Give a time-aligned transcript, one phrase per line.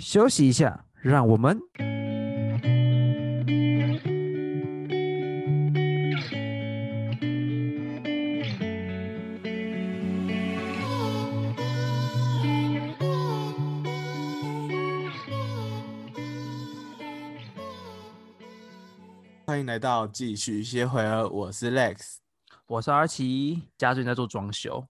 [0.00, 1.60] 休息一下，让我们。
[19.44, 22.16] 欢迎来到继续歇会儿，我是 Lex。
[22.66, 24.82] 我是阿奇，家最近在做装修，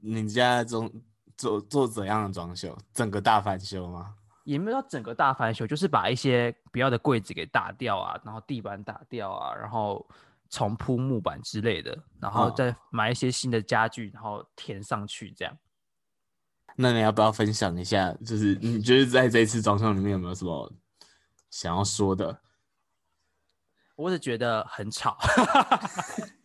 [0.00, 0.90] 你家中
[1.36, 2.76] 做做怎样的装修？
[2.92, 4.14] 整个大翻修吗？
[4.48, 10.08] 也没有到整个大翻修，就是把一些不要的柜子给打掉啊，然后地板打掉啊，然后
[10.48, 15.54] 重铺木板之类的，然后哦再买一些新的家具，然后填上去这样。
[16.76, 18.10] 那你要不要分享一下？
[18.24, 20.72] 就是你觉得在这一次装修里面有没有什么
[21.50, 22.40] 想要说的？
[23.96, 25.18] 我只觉得很吵，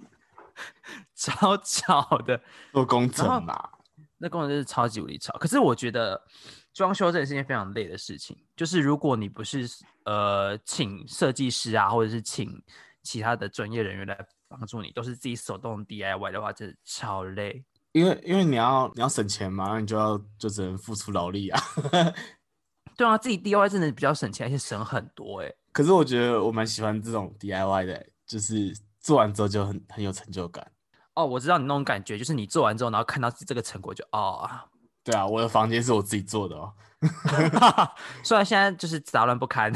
[1.16, 2.42] 超吵的。
[2.74, 3.70] 做工程嘛，
[4.18, 5.32] 那工程真是超级无敌吵。
[5.38, 6.22] 可是我觉得
[6.74, 9.70] 装修这件是件非常累的事情，就是如果你不是
[10.06, 12.62] 呃请设计师啊，或者是请
[13.04, 17.64] 其他的专业人员来帮助你，都是自己手动 DIY 的话，真的超累。
[17.92, 21.62] 因为因为你要你要省钱嘛，那你就要就只能付出劳力啊。
[22.98, 30.72] 对啊，自己 DIY 真的比较省钱，而且省很多哎、可是我觉得我蛮喜欢这种 DIY 的，就是做完之后就很很有成就感。
[31.14, 34.50] 哦，我知道你那种感觉，就是你做完之后，然后看到这个成果就哦，
[35.04, 36.74] 对啊，我的房间是我自己做的哦，
[38.24, 39.72] 虽然现在就是杂乱不堪，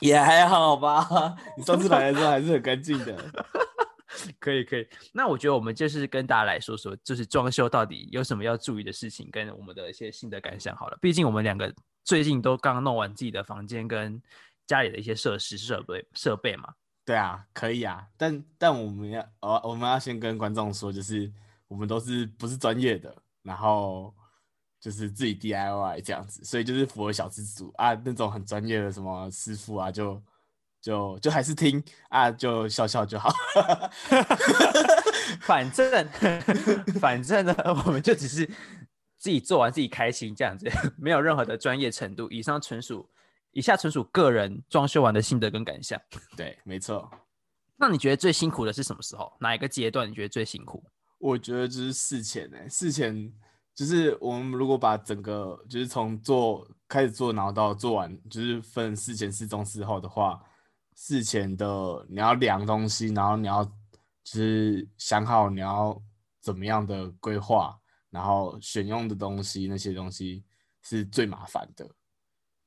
[0.00, 1.34] 也还好吧。
[1.56, 3.16] 你上次来的时候还是很干净的。
[4.38, 4.86] 可以可以。
[5.12, 10.98] 那我觉得我们就是跟大家来说说，就是装修到底有什么要注意的事情，跟我们的一些心得感想好了。
[11.00, 11.72] 毕竟我们两个
[12.04, 14.20] 最近都刚弄完自己的房间跟
[14.66, 16.74] 家里的一些设施设备设备嘛。
[17.06, 21.32] 对啊，可以啊，但但我们要呃，我们要先跟观众说，就是
[21.68, 24.14] 我们都是不是专业的，然后
[24.80, 30.22] 就是自己 DIY 这样子，所以就是符合小资族啊那种很专业的什么师傅啊，就
[30.80, 33.32] 就就还是听啊，就笑笑就好。
[35.42, 36.08] 反正
[37.00, 37.54] 反正呢，
[37.86, 38.46] 我们就只是
[39.16, 42.28] 自己做完自己开心这样子，没有任何的专业程度。
[42.30, 43.08] 以上纯属
[43.52, 46.00] 以下纯属个人装修完的心得跟感想。
[46.36, 47.10] 对，没错，
[47.76, 49.32] 那你觉得最辛苦的是什么时候？
[49.40, 50.82] 哪一个阶段你觉得最辛苦？
[51.20, 53.30] 我觉得就是事前呢、事前
[53.74, 60.42] 就是我们如果把整个就是从做开始做，然后到做完，就是分事前、事中、事后的话，
[60.96, 66.02] 事前的你要量东西，然后你要就是想好你要
[66.40, 70.42] 怎么样的规划，然后选用的东西那些东西
[70.82, 71.88] 是最麻烦的。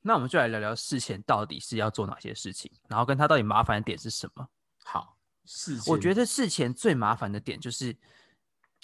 [0.00, 4.46] 那我们就来聊聊事前到底是要做哪些事情，然后跟它到底麻烦的点是什么。
[4.84, 7.96] 好，事前我觉得事前最麻烦的点就是，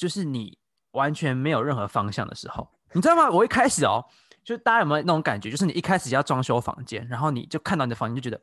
[0.01, 0.57] 就是你
[0.93, 3.29] 完全没有任何方向的时候，你知道吗？
[3.29, 4.03] 我一开始哦，
[4.43, 8.43] 就大家有没有那种感觉，就是你一开始要装修房间，然后你就看到你的房间，就觉得，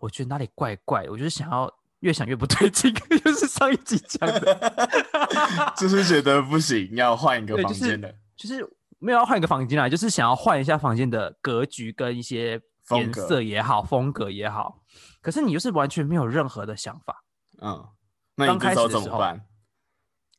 [0.00, 2.92] 我觉得哪里怪怪的，我就是想要越想越不对劲，
[3.24, 4.92] 就是上一集讲的，
[5.78, 8.12] 就是觉得不行，要换一个房间的。
[8.36, 8.68] 就是
[8.98, 14.82] 没有要换一个房间啦，就是想要换一下房间的格局跟一些颜色也好，风格也好，
[15.22, 17.22] 可是你就是完全没有任何的想法。
[17.62, 17.86] 嗯，
[18.34, 19.46] 那你开始的时候怎么办？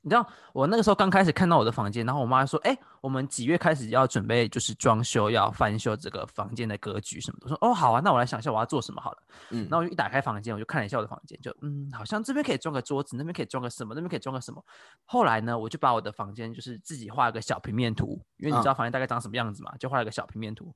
[0.04, 9.18] 你知道我那个时候刚开始看到我的房间，然后我妈说：“哎、我们几月开始要准备就是装修，要翻修这个房间的格局什么的。”我说：“哦，好啊，那我来想一下我要做什么好了。”
[9.52, 14.66] 嗯，然后我就一打开房间，我就看了一下我的房间，就嗯，好像这边可以装个桌子，那边可以装个什么，那边可以装个什么。
[15.06, 20.76] 后来呢，我就把我的房间就是自己画了个小平面图，因为你知道房间大概长什么样子嘛，就画了个小平面图。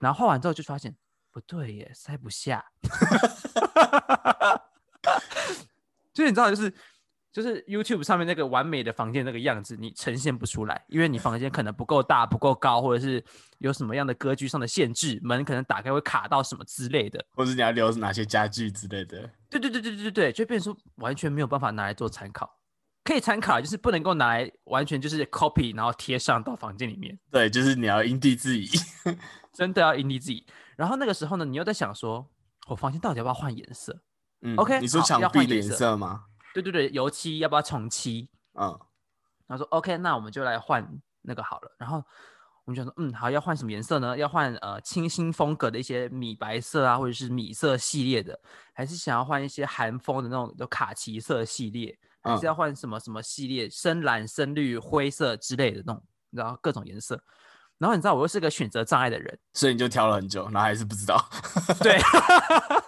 [0.00, 0.96] 然后画完之后就发现
[1.30, 2.64] 不对耶，塞不下。
[6.12, 6.72] 就是你知道，就是
[7.34, 13.22] 就是 YouTube 上面那个完美的房间那个样子，你呈现不出来，因为你房间可能不够大、不够高，或者是
[13.58, 17.26] 有什么样的格局上的限制，门可能打开会卡到什么之类的。
[17.32, 19.28] 或者你要留哪些家具之类的。
[19.50, 22.48] 对对对对对对对，就变成说完全没有办法拿来做参考，
[23.02, 28.68] 可以参考，就是不能够拿来完全就是 copy 然后贴上到房间里面，对，就是你要因地制宜。
[29.52, 30.46] 真的要因地制宜。
[30.76, 32.30] 然后那个时候呢，你又在想说，
[32.68, 34.02] 我房间到底要不要换颜色？
[34.42, 36.26] 嗯 OK，你说好墙壁的颜要换颜色色吗？
[36.54, 38.30] 对对对，油漆要不要重漆？
[38.54, 38.68] 嗯，
[39.46, 40.88] 然后说 OK，那我们就来换
[41.20, 41.76] 那个好了。
[41.76, 42.02] 然后
[42.64, 44.16] 我们就说，嗯，好，要换什么颜色呢？
[44.16, 48.40] 要换呃清新风格的一些米白色啊，或者是米色系列的，
[48.72, 57.22] 还是想要换一些韩风的那种有卡其色系列，还是嗯要换什么什么系列，深蓝、深绿、灰色之类的那种，然后各种颜色。
[57.76, 61.20] 然后你知道我又是个选择障碍的人，所以你就挑了很久，然后还是不知道。
[61.82, 61.98] 对，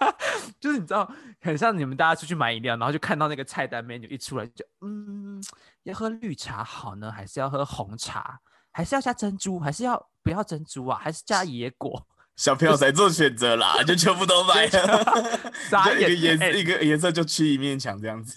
[0.61, 1.11] 就是你知道，
[1.41, 5.43] 很像你们大家出去买饮料，然后就看到那个菜单 menu 一出来就，嗯，
[5.85, 8.41] 要喝绿茶好呢，还是要喝红茶，
[8.73, 12.07] 还是要加珍珠，还是要不要珍珠啊，还是加野果？
[12.37, 15.33] 小朋友才做选择啦，就全部都买了，
[15.99, 18.37] 一个颜一个颜色就去一面墙这样子。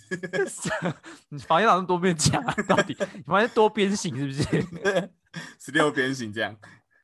[1.28, 2.56] 你房间老是多面墙啊？
[2.66, 5.12] 到底你房间多边形是不是？
[5.60, 6.56] 十六边形这样。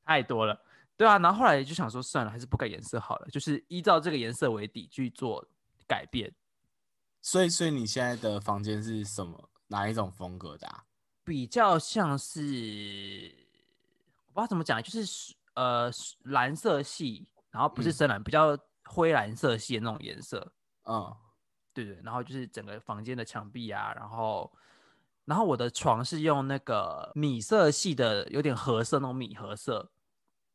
[0.05, 0.57] 太多了。
[0.97, 5.45] 对啊，然后后来就想说，算了，还是不改颜色好了，就是依照这个颜色为底去做
[5.87, 6.33] 改变。
[7.21, 9.49] 所以，所以你现在的房间是什么？
[9.67, 10.83] 哪一种风格的、啊？
[11.23, 13.35] 比较像是
[14.27, 15.91] 我不知道怎么讲，就是呃
[16.25, 20.53] 蓝色系，然后不是嗯深蓝，比较灰蓝色系的那种颜色。
[20.83, 21.11] 嗯，
[21.73, 24.53] 对对，然后就是整个房间的墙壁啊，然后
[25.25, 29.91] 然后我的床是用那个米色系的，有点褐色那种米褐色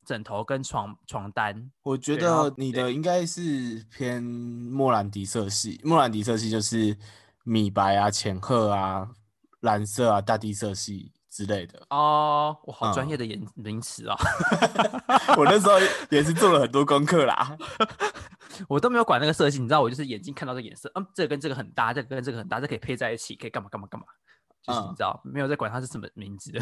[0.05, 1.71] 枕头跟床床单。
[1.83, 5.81] 我觉得你的应该是偏莫兰迪色系。
[5.85, 6.97] 莫兰迪色系就是
[7.45, 9.09] 米白啊、浅褐啊、
[9.61, 11.87] 蓝色啊、大地色系之类的。
[11.91, 14.17] 哦，我好专嗯业的言名词啊，
[15.39, 15.79] 我那时候
[16.11, 17.57] 也是做了很多功课啦。
[18.69, 24.07] 我都没有管那个色系，你知道，我就是眼睛看到这个颜色，嗯，这个跟这个很搭，这个跟这个很搭，这可以配在一起，可以干嘛干嘛干嘛，
[24.63, 26.61] 就是你嗯知道，没有在管它是什么名字的，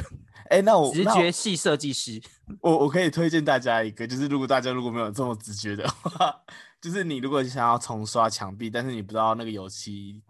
[0.50, 2.20] 哎、那我直觉系设计师。
[2.62, 6.34] 我我可以推荐大家一个，就是如果大家如果没有这么直觉的话，
[6.80, 10.22] 就是你如果想要重刷墙壁，但是你不知道那个油漆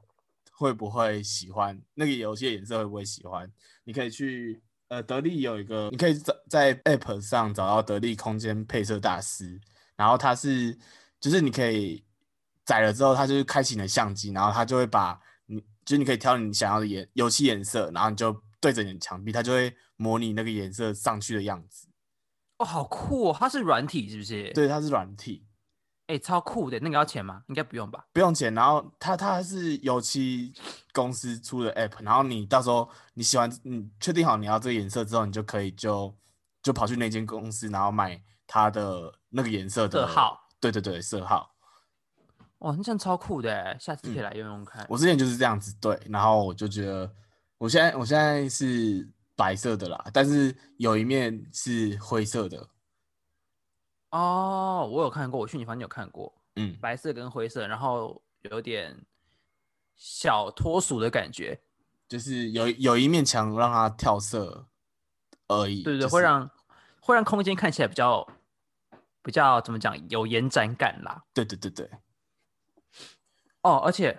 [0.53, 3.50] 会不会喜欢，那个油漆的颜色会不会喜欢，
[3.85, 9.61] 你可以去呃得力有一个，你可以在在 App 上找到得力空间配色大师，
[9.94, 10.76] 然后它是
[11.20, 12.03] 就是你可以
[12.65, 15.19] 载了之后，他就是开启你的相机，然后他就会把你
[15.88, 21.88] 就是你可以挑你想要的颜油漆颜色，然后你就对着你的墙壁，它就会模拟那个颜色上去的样子。
[22.58, 23.37] 哦，好酷哦！
[23.38, 25.46] 它是软体是不是？，对，它是软体，
[26.08, 26.79] 哎、超酷的。
[26.81, 27.43] 那个要钱吗？
[27.46, 28.05] 应该不用吧？
[28.12, 28.52] 不用钱。
[28.52, 30.52] 然后它它是油漆
[30.93, 36.14] 公司出的 app，然后你到时候你喜欢，你确定好你要这个颜色之后，你就可以就
[36.62, 40.38] 就跑去那间公司，然后买它的那个颜色的色号。
[40.61, 41.50] 对对对，色号。
[42.58, 44.84] 哇，那这样超酷的哎，下次可以嗯来用用看。
[44.88, 47.10] 我之前就是这样子对，然后我就觉得
[47.58, 52.69] 我现在我现在是白色的啦，但是有一面是灰色的。
[54.10, 58.20] 哦，我有看过，我去你房间有看过，嗯，白色跟灰色，然后
[58.50, 58.96] 有点
[59.94, 61.60] 小脱俗的感觉。
[62.08, 64.66] 就是有有一面墙让它跳色
[65.46, 65.82] 而已。
[65.82, 66.50] 对对对，就是会让
[67.00, 68.26] 会让空间看起来比较
[69.22, 71.22] 比较怎么讲，有延展感啦。
[71.34, 71.90] 对对对对，
[73.62, 74.19] 哦，而且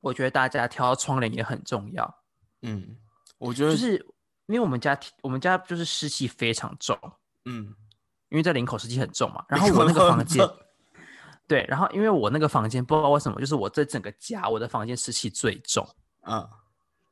[0.00, 2.22] 我觉得大家挑窗帘也很重要，
[2.62, 2.96] 嗯，
[3.38, 3.96] 我觉得就是
[4.46, 6.98] 因为我们家我们家就是湿气非常重，
[7.44, 7.74] 嗯，
[8.28, 9.44] 因为在林口湿气很重嘛。
[9.48, 10.46] 然后我那个房间，
[11.48, 15.86] 对，然后因为我那个房间不知道为什么，就是我这整个家我的房间湿气最重，
[16.22, 16.48] 嗯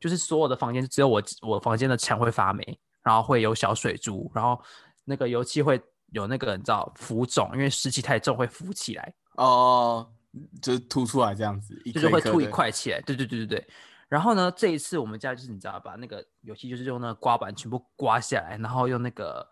[0.00, 4.60] 就是所有的房间只有我我房间的墙会发霉，然后会有小水珠，然后
[5.04, 9.14] 那个油漆会有那个你知道浮肿，因为湿气太重会浮起来。
[9.36, 10.12] 哦，
[10.60, 13.00] 就是凸出来这样子，一就是会凸一块起来。
[13.02, 13.68] 对对对对对。
[14.08, 19.48] 然后呢，这一次我们家就是你知道把那个油漆就是用那个刮板全部刮下来，然后用那个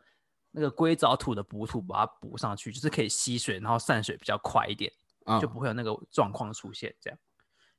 [0.50, 4.92] 那个硅藻土的补土把它补上去，就是可以吸水，然后散水比较快一点，
[5.24, 6.94] 嗯就不会有那个状况出现。
[7.00, 7.18] 这样，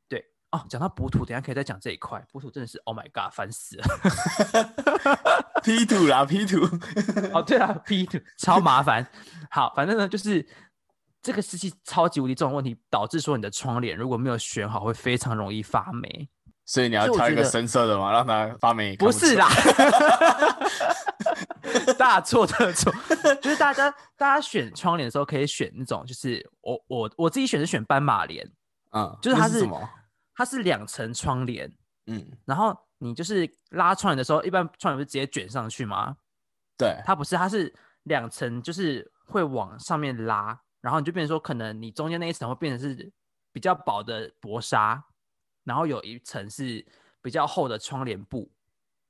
[0.09, 0.65] 对哦。
[0.69, 2.25] 讲到补土，等下可以再讲这一块。
[2.31, 3.83] 补土真的是 Oh my God，烦死了。
[5.63, 6.57] P 图啦，P 图，
[7.31, 9.07] 哦，对啊，P 图超麻烦。
[9.51, 10.47] 好，反正呢就是。
[11.21, 16.29] 这个湿气超级无敌重的问题，导致说你的窗帘如果没有选好，会非常容易发霉。
[16.65, 19.49] 所以你要挑一个深色的嘛，让它发霉不是啦，，
[21.97, 22.93] 大错特错。
[23.41, 28.49] 就是大家大家选窗帘的时候，可以选那种，就是我我我自己选是选斑马帘，
[28.91, 29.89] 嗯，就是它是是什么？
[30.33, 31.69] 它是两层窗帘，
[32.05, 36.15] 嗯，然后你就是拉窗帘的时候，一般窗帘不是直接卷上去吗？
[36.77, 37.73] 对，它不是，它是
[38.03, 43.11] 两层，就是会往上面拉，然后你就变成说，可能你中间那一层会变成是
[43.51, 45.03] 比较薄的薄纱，
[45.63, 46.85] 然后有一层是
[47.21, 48.51] 比较厚的窗帘布，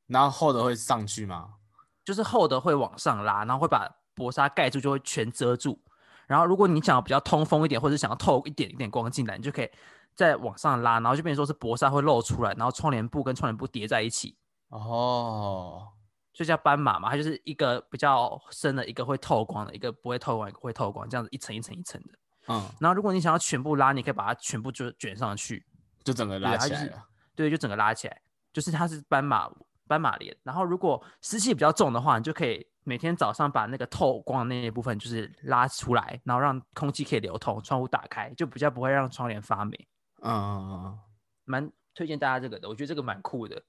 [0.08, 1.56] 然后厚的会上去吗？
[2.04, 5.80] 就是厚的会往上拉，然后会把薄纱盖住，就会全遮住。
[6.28, 9.70] 然后如果你想要比较通风一点，或者想要透一点一点光进来，你就可以
[10.16, 14.36] 再往上拉，然后就变成说是薄纱会露出来，然后窗帘布跟窗帘布叠在一起，
[14.70, 15.90] 哦，
[16.34, 17.10] 就叫斑马嘛。
[17.10, 22.10] 它就是一个比较深的，一个会透光的，一个不会透光，一个会透光，这样子一层一层一层的。
[22.48, 25.66] 嗯，然后如果你想要全部拉，你可以把它全部就卷上去，
[26.04, 27.04] 就整个拉起来了。
[27.36, 28.22] 对，就整个拉起来，
[28.52, 29.50] 就是它是斑马
[29.88, 30.36] 斑马帘。
[30.44, 39.88] 然后如果湿气比较重的话，你就可以每天早上把那个透光的那一部分就是拉出来，然后让空气可以流通，窗户打开，就比较不会让窗帘发霉。
[40.24, 41.00] 嗯嗯嗯。
[41.46, 43.62] 蛮推荐大家这个的，我觉得这个蛮酷的。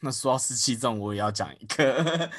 [0.00, 2.30] 那说到湿气重，我也要讲一个，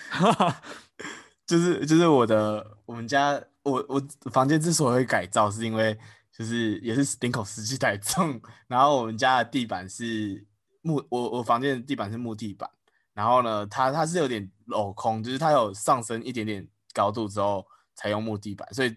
[1.45, 4.01] 就是就是我的我们家我我
[4.31, 5.97] 房间之所以会改造，是因为
[6.31, 10.43] 就是也是顶口湿气太重，然后我们家的地板是
[10.81, 12.69] 木，我我房间的地板是木地板，
[13.13, 18.89] 然后呢，它它是有点镂空，就是它有上升一点点高度之后才用木地板，所以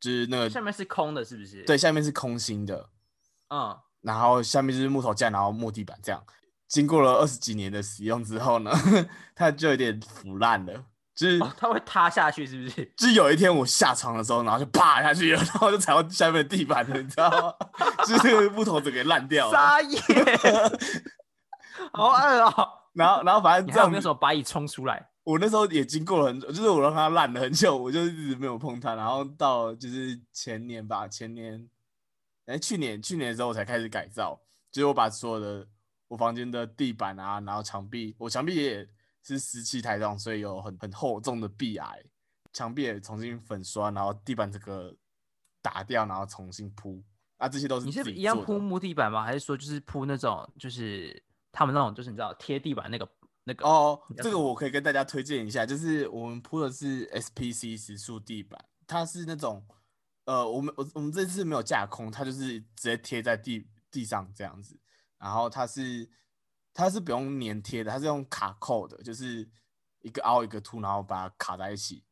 [0.00, 1.62] 就是那个下面是空的，是不是？
[1.62, 2.88] 对，下面是空心的，
[3.50, 6.20] 嗯，然后下面就是木头架，然后木地板这样。
[6.70, 8.70] 经过了二十几年的使用之后呢，
[9.34, 10.84] 它就有点腐烂了，
[11.16, 12.84] 就是哦，它会塌下去，是不是？
[12.96, 17.52] 就是有一天我下床的时候，然后就啪下去了， 然后就踩到下面的地板了，你知道吗？
[18.06, 19.52] 就是木头整个烂掉了。
[19.52, 19.98] 撒野，
[21.92, 22.68] 好恶哦！
[22.92, 25.08] 然后，然后反正你还有这样子，没有什么把蚁冲出来？
[25.24, 28.94] 我那时候也经过了很久，就是我让它烂了很久，我就一直没有碰它。
[28.94, 31.68] 然后到就是前年吧，前年，
[32.46, 35.66] 哎，去年去年的时候我才开始改造，就是我把所有的
[36.10, 38.88] 我房间的地板啊，然后墙壁，我墙壁也
[39.22, 42.02] 是湿气太重，所以有很很厚重的壁癌，
[42.52, 44.92] 墙壁也重新粉刷，然后地板这个
[45.62, 47.00] 打掉，然后重新铺。
[47.36, 49.22] 啊，这些都是你是一样铺木地板吗？
[49.22, 53.08] 还是说就是铺那种就是他们那种就是你知道贴地板那个
[53.44, 53.64] 那个？
[53.64, 59.64] 哦，这个我可以跟大家推荐一下，就是我们铺的是 SPC 石塑地板，它是那种
[60.24, 64.76] 呃，我们我我们这次没有架空，它就是直接贴在地地上这样子，
[65.20, 66.10] 然后它是
[66.74, 69.48] 它是不用粘贴的，它是用卡扣的，就是
[70.00, 72.04] 一个凹一个凸，然后把它卡在一起。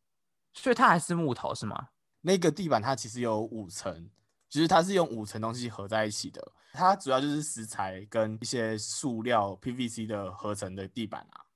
[0.53, 1.89] 所以它还是木头是吗？
[2.21, 4.11] 那个地板它其实有五层，
[4.49, 6.53] 就是它是用五层东西合在一起的。
[6.73, 11.47] 它主要就是石材跟一些塑料 PVC 的合成的地板啊。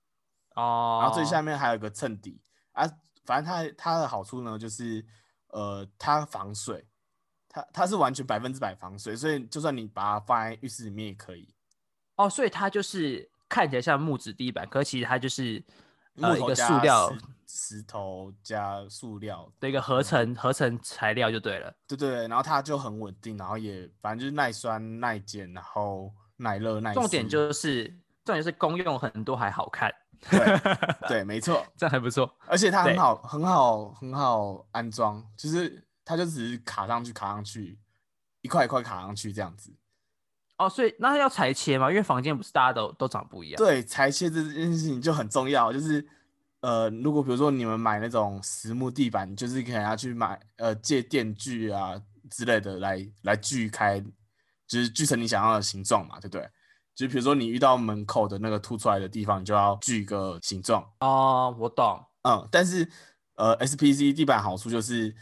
[0.54, 2.40] 哦，然后最下面还有一个衬底
[2.72, 2.86] 啊，
[3.24, 5.04] 反正它它的好处呢，就是
[5.48, 6.88] 呃，它防水，
[7.52, 11.46] 它它是完全百分之百防水，所以就算你把它放在浴室里面也可以。
[12.16, 15.62] 哦，所以它就是看起来像木质地板，可其实它就是
[16.16, 17.12] 呃一个塑料
[17.46, 21.70] 石石头加塑料，的一个合成合成材料就对了。
[21.86, 26.94] 对对对，然后它就很稳定，然后也反正就是耐酸耐碱，然后耐热耐。
[26.94, 27.86] 重点就是
[28.24, 29.92] 重点是功用很多还好看，
[30.30, 30.40] 对
[31.08, 32.34] 对，没错，这样还不错。
[32.46, 37.78] 而且它很好很好很好安装，就是它就只是卡上去卡上去，
[38.40, 39.72] 一块一块卡上去这样子。
[40.58, 41.90] 哦，所以那要裁切吗？
[41.90, 43.56] 因为房间不是大家都都长不一样。
[43.56, 46.06] 对，裁切这件事情就很重要，就是
[46.60, 54.00] 呃，如果比如说你们买那种实木地板，就是可能要去买呃借电锯啊之类的来来锯开，
[54.68, 56.48] 就是锯成你想要的形状嘛，对不对？
[56.94, 60.86] 就比如说你遇到门口的那个凸出来的地方，你就要锯一个形状。
[61.00, 61.98] 哦，我懂。
[62.22, 62.88] 嗯，但是
[63.34, 65.12] 呃，SPC 地板好处就是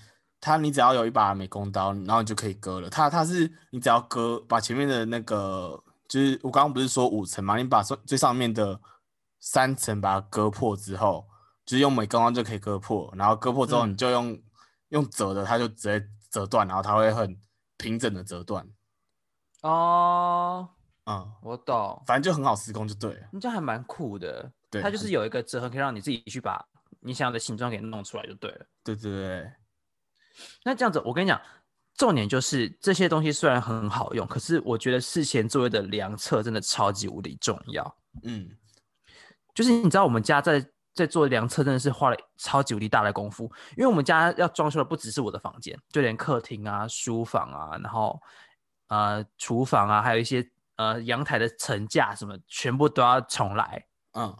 [0.41, 2.89] 它你只要有一把美工刀，然后你就可以割了。
[2.89, 8.81] 它它是你只要割把前面的那个，就是我刚刚不是说五层嘛，你把最最上面的
[9.39, 11.27] 三层把它割破之后，
[11.67, 14.43] 就是用美工刀就可以割破，然后割破之后嗯你就用、
[14.89, 17.39] 用折的，它就直接折断，然后它会很
[17.77, 18.67] 平整的折断。
[19.63, 20.69] 哦，
[21.05, 22.03] 嗯，我懂。
[22.07, 23.29] 反正就很好施工就对了。
[23.31, 24.51] 你这还蛮酷的。
[24.71, 26.65] 对它就是有一个折痕，可以让你自己去把
[27.01, 28.67] 你想要的形状给弄出来就对了。
[28.85, 29.53] 对对对，
[30.65, 31.41] 那这样子，我跟你讲，
[31.95, 37.97] 重点就是这些东西虽然很好用，可是我觉得事前作业的量测真的超级无敌重要。
[38.23, 38.49] 嗯，
[39.55, 43.45] 就是你知道我们家在在做量测，真的是花了超级无敌大的功夫，
[43.77, 48.21] 因为我们家要装修的不只是我的房间，就连客厅啊、书房啊，然后
[48.89, 53.87] 呃厨房啊，还有一些呃阳台的层架什么，全部都要重来。
[54.15, 54.37] 嗯，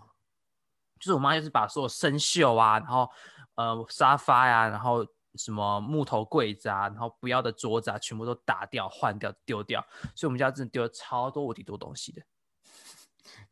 [0.99, 3.09] 就是我妈就是把所有生锈啊，然后
[3.55, 9.85] 呃沙发呀、然后什么木头柜子啊，然后不要的桌子啊，全部都打掉、换掉、丢掉，
[10.15, 12.23] 所以我们家真的丢了超多无敌多东西的。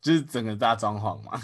[0.01, 1.41] 就是整个大装潢嘛。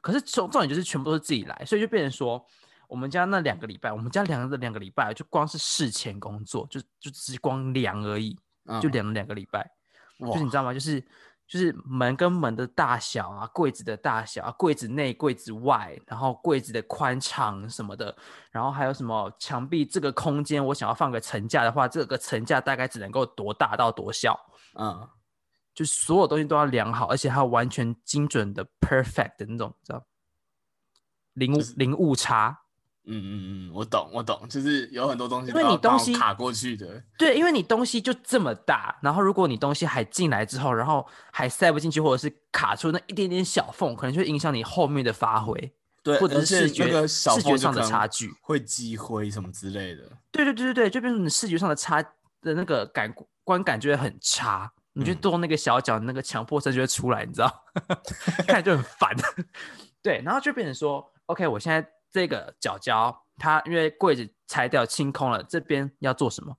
[0.00, 2.46] 可是重重点就是全部都是自己来，所以就变成说，
[2.88, 9.70] 我们家那两个礼拜，我们家量的两个礼拜，就光是事前工作，就就只是光量而已，嗯就量了两个礼拜。
[10.18, 10.72] 就是你知道吗？
[10.72, 11.04] 就是
[11.46, 18.16] 就是门跟门的大小啊，柜子的大小啊，柜子内、柜子外，然后柜子的宽敞什么的，
[18.50, 24.38] 然后还有什么墙壁这个空间，我想要放个层架的话，这个层架大概只能够多大到多小，
[24.78, 25.08] 嗯。
[25.74, 30.06] 就所有东西都要量好，而且还要完全精准的 perfect 的那种，知道
[31.32, 32.60] 零误零误差。
[33.06, 37.02] 嗯嗯嗯，我懂我懂，就是有很多东西因为你东西卡过去的。
[37.18, 48.32] 对，因为你东西就这么大，然后如果你东西还进来之后，然后还塞不进去，或者是卡出那一点点小缝，可能就会影响你后面的发挥，对，或者是视觉视觉上的差距。
[48.40, 50.02] 会积灰什么之类的。
[50.32, 52.02] 对对对对对，就变成你视觉上的差
[52.40, 53.12] 的那个感
[53.44, 57.64] 观感就会很差，你就嗯动那个小脚，那个强迫症就会出来，你知道，
[58.48, 59.14] 看就很烦。
[60.02, 66.56] 对，然后就变成说，OK，我现在这个角角，它因为柜子拆掉清空了，这边要做什么？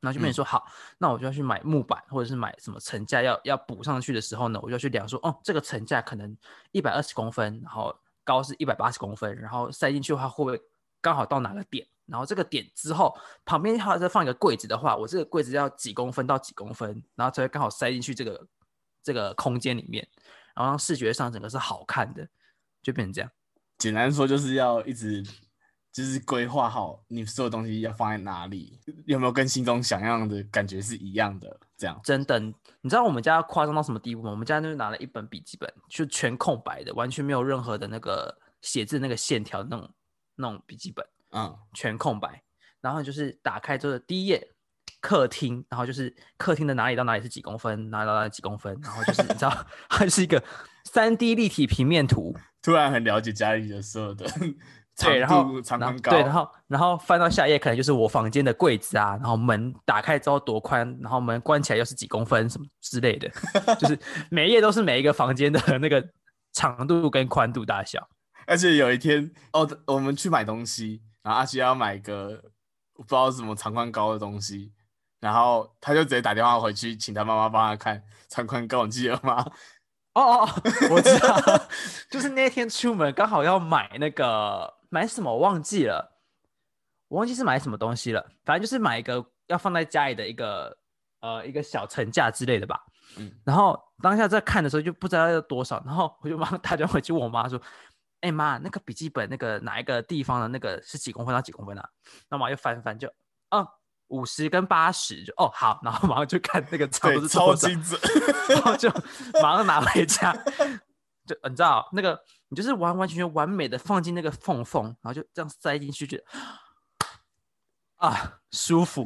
[0.00, 0.66] 然后就变成说好，
[0.96, 6.34] 那我就要去买木板，或者是买什么层架要要补上去的时候呢，我就要去量说，哦，这个层架可能
[6.72, 7.94] 一百二十公分，然后
[8.24, 10.58] 高是一百八十公分，然后塞进去的话会不会
[11.02, 11.86] 刚好到哪个点？
[12.06, 18.46] 然后这个点之后旁边还要再放一个柜子的话，我这个柜子要几公分到几公分，然后才会刚好塞进去这个
[19.02, 20.08] 这个空间里面，
[20.54, 22.26] 然后让视觉上整个是好看的，
[22.82, 23.30] 就变成这样。
[23.84, 25.22] 简单说就是要一直
[25.92, 31.60] 就是规划好你所有东西要放在哪里，有没有跟心中想象的感觉是一样的？
[31.76, 34.30] 这样真的，你知道我们家夸张到什么地步吗？
[34.30, 39.90] 我们家就是拿了一本笔记本，就全空白的，完全没有任何的那个写字那个线条的那种
[40.36, 42.42] 那种笔记本，嗯，全空白。
[42.80, 44.48] 然后就是打开之后的第一页，
[45.00, 50.42] 客厅，然后就是客厅的哪里到哪里是几公分，哪里到哪里几公分，然后就是你知道， 它是一个
[50.84, 54.26] 三 D 立体平面图，突然很了解家里的所有的
[54.96, 63.28] 对，然后长度、长宽高，对，然后然后翻到下一页，可能就是我房间的柜子啊，然后门打开之后多宽，然后门关起来又是几公分什么之类的，
[63.76, 63.98] 就是
[64.30, 66.06] 每一页都是每一个房间的 那个
[66.52, 68.08] 长度跟宽度大小。
[68.46, 72.40] 而且有一天哦，我们去买东西，然后阿奇要买个
[72.92, 74.70] 不知道什么长宽高的东西，
[75.18, 79.44] 然后他就直接打电话回去，请他妈妈帮他看长宽高，你记得吗？
[80.14, 80.48] 哦哦，哦，
[80.90, 81.36] 我知道，
[82.10, 86.18] 就是那天出门刚好要买那个买什么我忘记了，
[87.08, 90.76] 我忘记是买什么东西了，反正就是买一个要放在家里的一个
[91.20, 92.80] 呃一个小层架之类的吧。
[93.16, 97.60] 嗯然后当下在看的时候就不知道要多少，然后我就马上打电话回去问我妈说
[98.22, 101.88] ：“哎、妈，那个笔记本那个哪一个地方的那个是几公分到几公分啊？”
[102.30, 103.06] 那我妈就翻翻就，
[103.50, 103.68] 哦，
[104.08, 108.00] 五十跟八十就哦好，然后马上就看那个差不对多，是超精准。
[108.48, 108.90] 然后就
[109.42, 110.32] 马上拿回家，
[111.26, 116.18] 就你知道那个，你就是完完全全完美的放进那个缝缝，然后就这样塞进去，就
[117.96, 119.04] 啊舒服。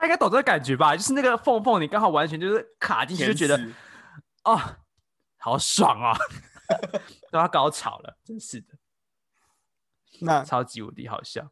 [0.00, 0.96] 大家应该懂这个感觉吧？
[0.96, 3.58] 就是那个缝缝，你刚好完全就是卡进去，就觉得
[4.44, 4.60] 哦，
[5.38, 6.16] 好爽啊，
[7.30, 8.74] 都要高潮了，真是的，
[10.20, 11.50] 那超级无敌好笑。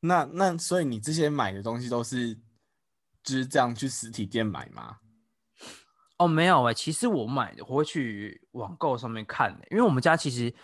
[0.00, 2.34] 那那所以你这些买的东西都是
[3.22, 4.98] 就是这样去实体店买吗？
[6.18, 10.54] 哦，没有哎、其实我买的我会去网购上面看的，因为我们家其实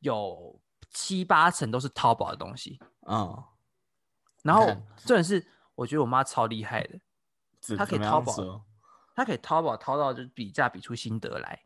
[0.00, 2.78] 有七八成都是淘宝的东西。
[3.08, 3.44] 嗯，
[4.42, 8.66] 然后看重点是，我觉得我妈超厉害的，她可以淘宝
[9.14, 11.62] 她可以淘宝淘到就是比价比出心得来。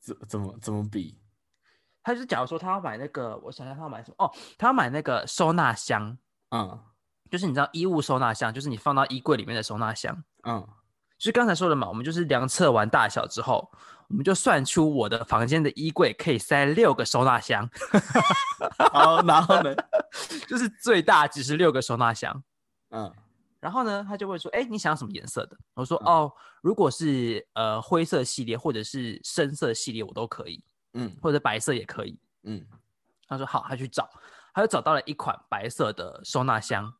[0.00, 1.20] 怎怎么怎么比？
[2.02, 6.16] 她就是假如说她要买那个，我想想她要买什么哦，她要买那个收纳箱，
[6.50, 6.78] 嗯
[7.30, 10.22] 就是你知道衣物收纳箱，就是你放到衣柜里面的收纳箱。
[10.44, 10.66] 嗯
[11.18, 13.68] 就是刚才说的嘛，我们就是量测完大小之后，
[14.08, 17.68] 我们就算出我的房间的衣柜可以塞六个收纳箱
[18.92, 19.74] 好，然后呢？
[20.48, 22.42] 就是最大只是六个收纳箱。
[22.90, 23.12] 嗯
[23.60, 26.32] 然后呢，他就会说：“哎，你想要什么颜色的？”我说：“嗯哦，
[26.62, 30.62] 如果是呃灰色系列或者是深色系列，我都可以，
[30.94, 32.16] 嗯或者白色也可以。
[32.44, 32.64] 嗯”
[33.26, 34.08] 他说：“好。”他去找，
[34.54, 36.94] 他就找到了一款白色的收纳箱。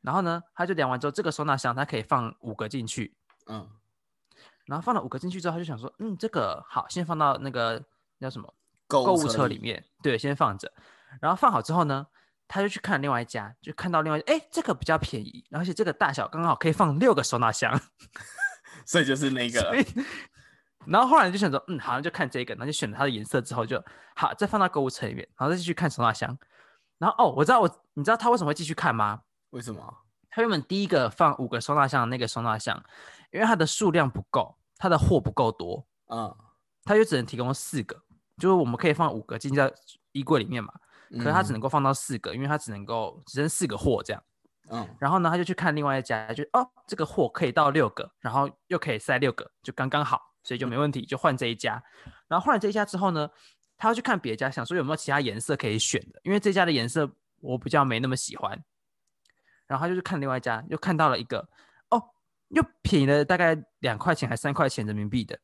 [0.00, 3.16] 然后呢，他就量完之后，这个收纳箱它可以放五个进去。
[3.46, 3.68] 嗯
[4.66, 7.82] 然后放了五个进去之后，他就想说：“嗯，这个好，先放到那个
[8.20, 8.54] 叫什么
[8.86, 10.70] 购购物车里，面，对，先放着。
[11.22, 12.06] 然后放好之后呢，
[12.46, 17.80] 他就去看另外一家，就看到另外，哎，这个比较便宜，而且这个大小刚好可以放六个收纳箱。
[18.84, 19.74] 所以就是那个，
[20.86, 23.82] 然后后来就想说，嗯，好像就看这个，然后就选了它的颜色之后就
[24.14, 26.38] 好，再放到购物车里面，然后再继续看收纳箱。
[26.98, 29.22] 然后哦，我知道我，你知道他为什么会继续看吗？
[29.50, 29.98] 为什么？
[30.30, 32.80] 他原本第一个放五个收纳箱的那个收纳箱，
[33.32, 36.34] 因为它的数量不够，它的货不够多，嗯，
[36.84, 37.96] 他就只能提供四个，
[38.36, 39.72] 就是我们可以放五个进在
[40.12, 40.72] 衣柜里面嘛，
[41.12, 44.22] 可是他只能够放到四个，因为他只能够只剩四个货这样。
[44.70, 51.82] 嗯然后呢，他就去看另外一家，就哦，这个货可以到六个，然后又可以塞六个，就刚刚好，所以就没问题，就换这一家。
[52.28, 53.30] 然后换了这一家之后呢，
[53.78, 57.10] 他要去看别家，想说有没有其他颜色可以选的，因为这家的颜色
[57.40, 58.62] 我比较没那么喜欢。
[59.66, 61.48] 然后他就去看另外一家，又看到了一个
[61.90, 62.02] 哦，
[62.48, 65.38] 又便宜了大概两块钱还三块钱人民币的，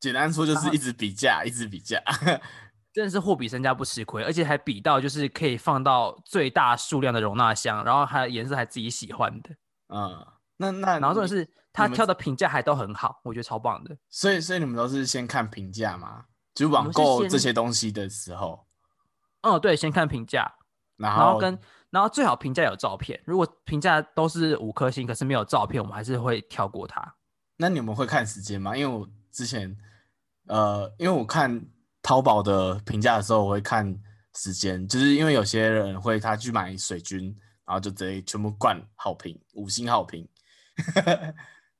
[0.00, 2.02] 简单说就是一直比价，一直比价。
[2.94, 9.50] 真的是货比三家不吃亏，而且还比到就是可以放到最大数量的容纳箱，然后还有颜色还自己喜欢的。
[9.88, 13.96] 嗯，那那然后重点是他挑的评价还都很好，我觉得超棒的。
[14.08, 16.24] 所以所以你们都是先看评价吗？
[16.54, 18.64] 就是网购这些东西的时候，
[19.42, 20.50] 嗯，对，先看评价，
[20.96, 21.58] 然后跟
[21.90, 23.20] 然后最好评价有照片。
[23.24, 27.14] 如果评价都是五颗星，可是没有照片，我们还是会跳过它。
[27.56, 28.76] 那你们会看时间吗？
[28.76, 29.76] 因为我之前
[30.46, 31.64] 呃，因为我看
[32.02, 33.96] 淘宝的评价的时候，我会看
[34.34, 40.28] 时间，就是因为有些人会他去买水军，然后就直接全部灌好评，五星好评。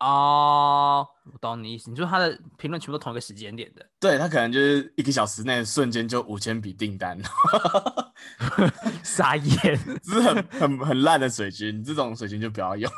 [0.04, 1.88] 哦，我懂你意思。
[1.90, 7.18] 你说他的评论全部都同一个时间点的，对他可能就是一个小时内瞬间就五千笔订单，
[9.02, 12.90] 傻眼， 这是很很很烂的水军，这种水军就不要用。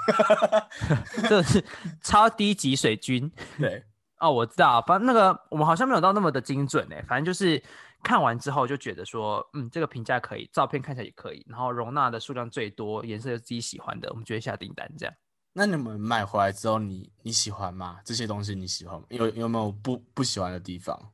[1.29, 1.65] 这是
[2.03, 3.31] 超低级水军。
[3.57, 3.85] 对，
[4.19, 7.63] 哦，我知道，反正那个我们好像没有到那么的精准诶，反正就是
[8.03, 15.15] 看完之后就觉得说，嗯，这个评价可以，照片看起来也可以，然后容纳的数量最多，颜色是自己喜欢的，我们就会下订单这样。
[15.59, 17.99] 那你们买回来之后，你你喜欢吗？
[18.05, 19.07] 这些东西你喜欢吗？
[19.09, 21.13] 有有没有不不喜欢的地方？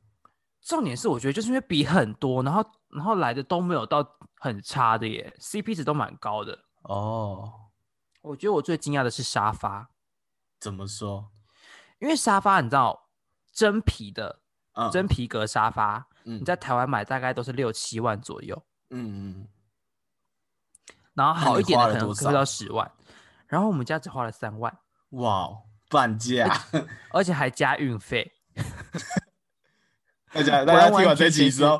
[0.61, 6.59] 重点是我觉得就是因为笔很多，然后然后来的都没有到很差的耶，CP 值都蛮高的。
[6.81, 7.53] 哦，
[8.21, 9.89] 我觉得我最惊讶的是沙发，
[10.59, 11.31] 怎么说？
[11.99, 13.07] 因为沙发你知道
[13.53, 14.41] 真皮的
[14.73, 19.47] 嗯，真皮革沙发，嗯你在台湾买大概都是六七万左右，嗯嗯
[21.13, 22.91] 然后好一点的可能可以到十万，
[23.53, 24.75] 然后我们家只花了三万，
[25.11, 26.51] 哇哦，半价！
[27.13, 28.31] 而且还加运费。
[30.33, 31.79] 大家大家听完完这集之后，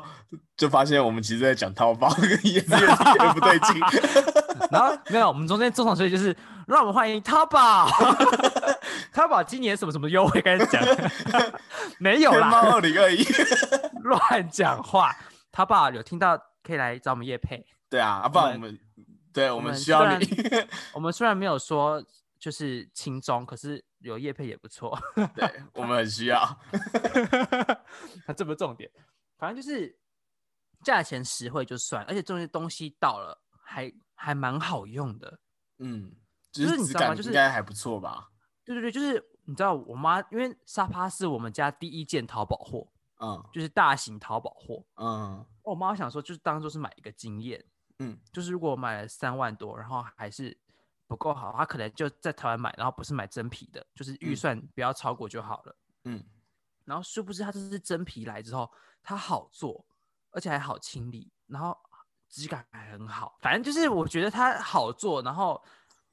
[0.56, 3.80] 就发现我们其实在讲淘宝，跟也是越听越不对劲。
[4.70, 6.36] 然后没有，我们中间中场休息就是
[6.68, 7.88] 让我们欢迎淘宝，
[9.12, 10.80] 淘宝今年什么什么优惠开始讲，
[11.98, 13.26] 没有啦，二零二一，
[14.04, 15.12] 乱讲话。
[15.50, 18.78] 淘宝有听到可以来找我们叶配，对啊，啊不然我我们
[19.34, 20.26] 对我们们需要你，
[20.94, 22.02] 我们虽然没有说
[22.38, 24.98] 就是轻中，可是有叶配也不错。
[25.34, 26.58] 对我们很需要。
[28.26, 28.90] 那这不是重点，
[29.36, 29.98] 反正就是
[30.82, 35.40] 价钱实惠就算，而且这些东西到了还还蛮好用的。
[35.78, 36.14] 嗯，
[36.52, 38.28] 就就是你知道吗就是应该还不错吧？
[38.64, 42.88] 对对对，就是你知道我妈，因为沙发是我们家第一件淘宝货，
[43.20, 44.84] 嗯就是大型淘宝货。
[44.96, 47.64] 嗯我妈想说，就是当做是买一个经验，
[47.98, 50.56] 嗯就是如果我买了三万多，然后还是
[51.06, 55.76] 不够好，他可能就在台湾买，然后不是买真皮的，就是预嗯算不要超过就好了。
[56.04, 56.22] 嗯，
[56.84, 58.70] 然后殊不知它这是真皮来之后，
[59.02, 59.84] 它好做，
[60.30, 61.76] 而且还好清理，然后
[62.28, 63.38] 质感还很好。
[63.40, 65.62] 反正就是我觉得它好做，然后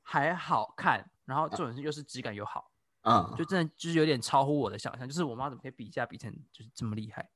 [0.02, 5.08] 还好看，然后重点是又是质感又好，嗯，就真的就是有点超乎我的想象。
[5.08, 7.30] 就是我妈怎么可以比价比成就是这么厉害？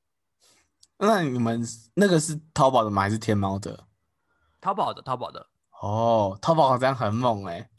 [0.98, 1.62] 那你们
[1.96, 3.02] 那个是淘宝的吗？
[3.02, 3.88] 还是天猫的？
[4.66, 5.48] 淘宝的，淘宝的，
[5.80, 7.70] 哦，淘宝好像很猛哎。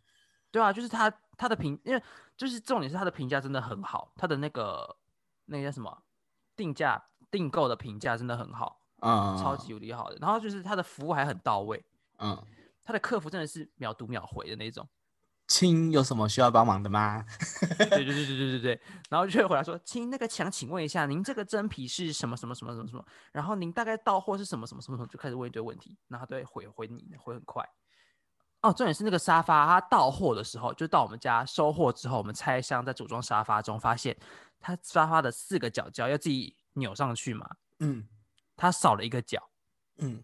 [0.52, 2.00] 对啊，就是它它的评，因为
[2.36, 4.96] 就是重点是它的评价真的很好，它的那个
[5.46, 6.02] 那个叫什么
[6.54, 10.16] 定价订购的评价真的很好，嗯，超级无敌好的。
[10.20, 11.84] 然后就是它的服务还很到位。
[12.18, 12.40] 嗯。
[12.84, 14.88] 他的客服真的是秒读秒回的那种，
[15.48, 17.24] 亲，有什么需要帮忙的吗？
[17.78, 27.64] 对对对对对对对，然后就会回来说，亲，那个墙请问一下，您这个真皮是什么什么什么什么什么，然后您大概到货是什么什么什么什么，就开始问一堆问题，然后他都会回回你，回很快。
[28.62, 34.16] 哦，重点是那个沙发，它到货的时候，就到我们家收货之后，我们拆箱在组装沙发中，发现
[34.58, 38.08] 它沙发的四个角角要自己扭上去嘛，嗯
[38.56, 39.48] 它少了一个角。
[39.98, 40.22] 嗯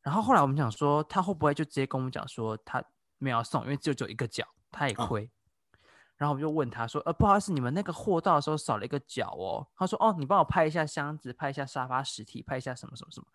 [0.00, 2.82] 然后后来我们想说，他会不会就直接跟我们讲说他
[3.22, 5.30] 没有要送，因为只有只有一个角，他也嗯亏。
[6.16, 9.66] 然后我们就问他说，呃，不好意思，你们那个货到的时候少了一个角哦。
[9.76, 13.26] 他说，哦，你帮我拍一下箱子，拍一下沙发实体，拍一下什么什么什么，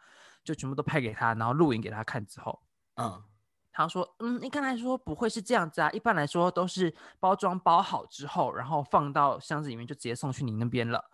[0.43, 2.62] 就全部都拍给他，然后录影给他看之后，
[2.95, 3.23] 嗯
[3.71, 11.12] 他说，嗯，一般来说不会是这样子啊，一般来说都是包装包好之后，然后放到箱子里面就直接送去你那边了。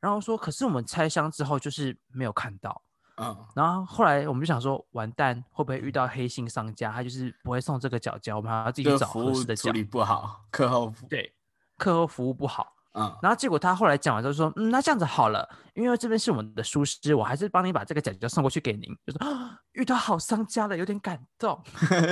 [0.00, 2.82] 然后说，可是我们拆箱之后就是没有看到。
[3.20, 6.90] 嗯然后后来我们就想说，完蛋，会不会遇到黑心商家？
[6.90, 9.70] 他就是不会送这个角胶，我们还要自己去找就服务合适的角。
[9.70, 11.34] 处理不好，课后服对，
[11.76, 12.74] 客后服务不好。
[12.92, 18.82] 嗯然后结果他后来讲完之后说，嗯，那这样子好了，因为这边是我们的疏失，我还是帮你把这个角胶送过去给您。
[19.06, 21.62] 就说啊， 遇到好商家了，有点感动。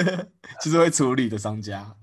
[0.63, 1.97] 就是会处理的商家。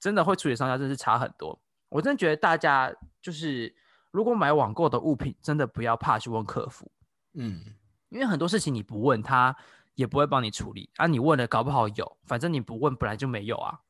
[0.00, 1.56] 真的会处理商家真是差很多。
[1.90, 3.72] 我真的觉得大家就是，
[4.10, 6.90] 如果买网购的物品，真的不要怕去问客服，
[7.34, 7.60] 嗯
[8.10, 9.54] 因为很多事情你不问他
[9.94, 13.80] 也不会帮你处理啊，你问了搞不好有，反正你不问本来就没有啊。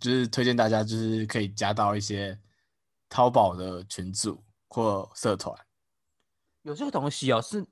[0.00, 2.38] 就是推荐大家，就是可以加到一些
[3.08, 5.56] 淘宝的群组或社团
[6.62, 7.64] 有这个东西哦，是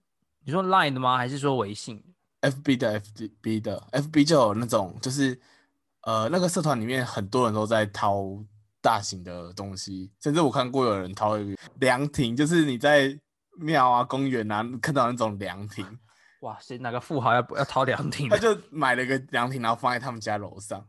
[0.44, 1.16] 你说 Line 的吗？
[1.16, 2.02] 还是说微信
[2.40, 5.38] ？，FB 的 FB 的 FB 就有那种，就是
[6.02, 8.22] 呃那个社团里面很多人都在掏
[8.80, 13.18] 大型的东西，甚至我看过有人掏一个凉亭，就是你在
[13.56, 15.98] 庙啊、公园啊看到那种凉亭，
[16.40, 18.36] 哇，谁哪个富豪要要掏凉亭他？
[18.36, 20.86] 就买了一个凉亭，然后放在他们家楼上，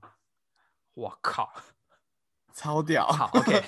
[0.94, 1.52] 我靠！
[2.54, 3.08] 超屌。
[3.08, 3.64] 好，OK，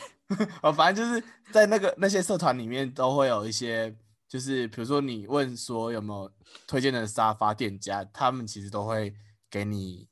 [0.61, 3.95] 哦， 反正就是在那个那些社团里面都会有一些
[4.27, 6.31] 就是比如说你问说有没有
[6.67, 9.15] 推荐的沙发店家，他们其实都会
[9.49, 10.07] 给你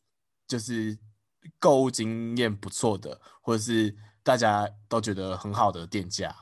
[0.48, 0.98] 就是
[1.60, 6.36] 购物经验不错的，或者是大家都觉得很好的店家，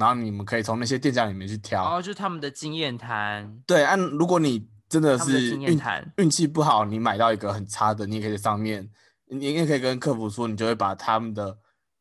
[0.00, 1.82] 然后你们可以从那些店家里面去挑。
[1.82, 8.90] 然后就是他们的经验谈，对，按如果你真的是经验运谈，运气不好，你买到一个很差的，你也可以在上面，
[9.26, 11.58] 你也可以跟客服说，你就会把他们的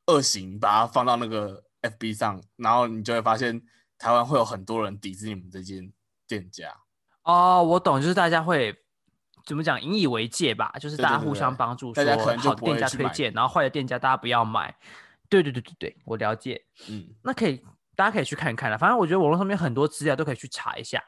[0.07, 3.61] 恶行把它放到那个 FB 上，然后你就会发现
[3.97, 5.91] 台湾会有很多人抵制你们这间
[6.25, 6.73] 店家。
[7.23, 8.73] 哦，我懂，就是大家会
[9.45, 14.75] 怎么讲，引以为戒吧，就是大家互相帮助，说好的店家推荐，然后坏的店家大家不要买。
[15.29, 16.65] 对对对对对，我了解。
[16.87, 17.63] 嗯，那可以，
[17.99, 18.77] 大家可以去看看了。
[18.77, 21.03] 反正我觉得网络上面很多资料都可以去查一下，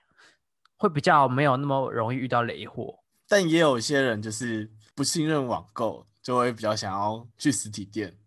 [0.76, 3.00] 会比较没有那么容易遇到雷货。
[3.30, 8.18] 但也有一些人就是不信任网购，就会比较想要去实体店。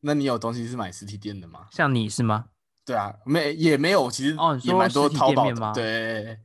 [0.00, 1.68] 那你有东西是买实体店的吗？
[1.70, 2.46] 像你是吗？
[2.86, 5.34] 对啊，没也没有，其实哦你说也蛮多淘宝的。
[5.34, 6.38] 店面吗对，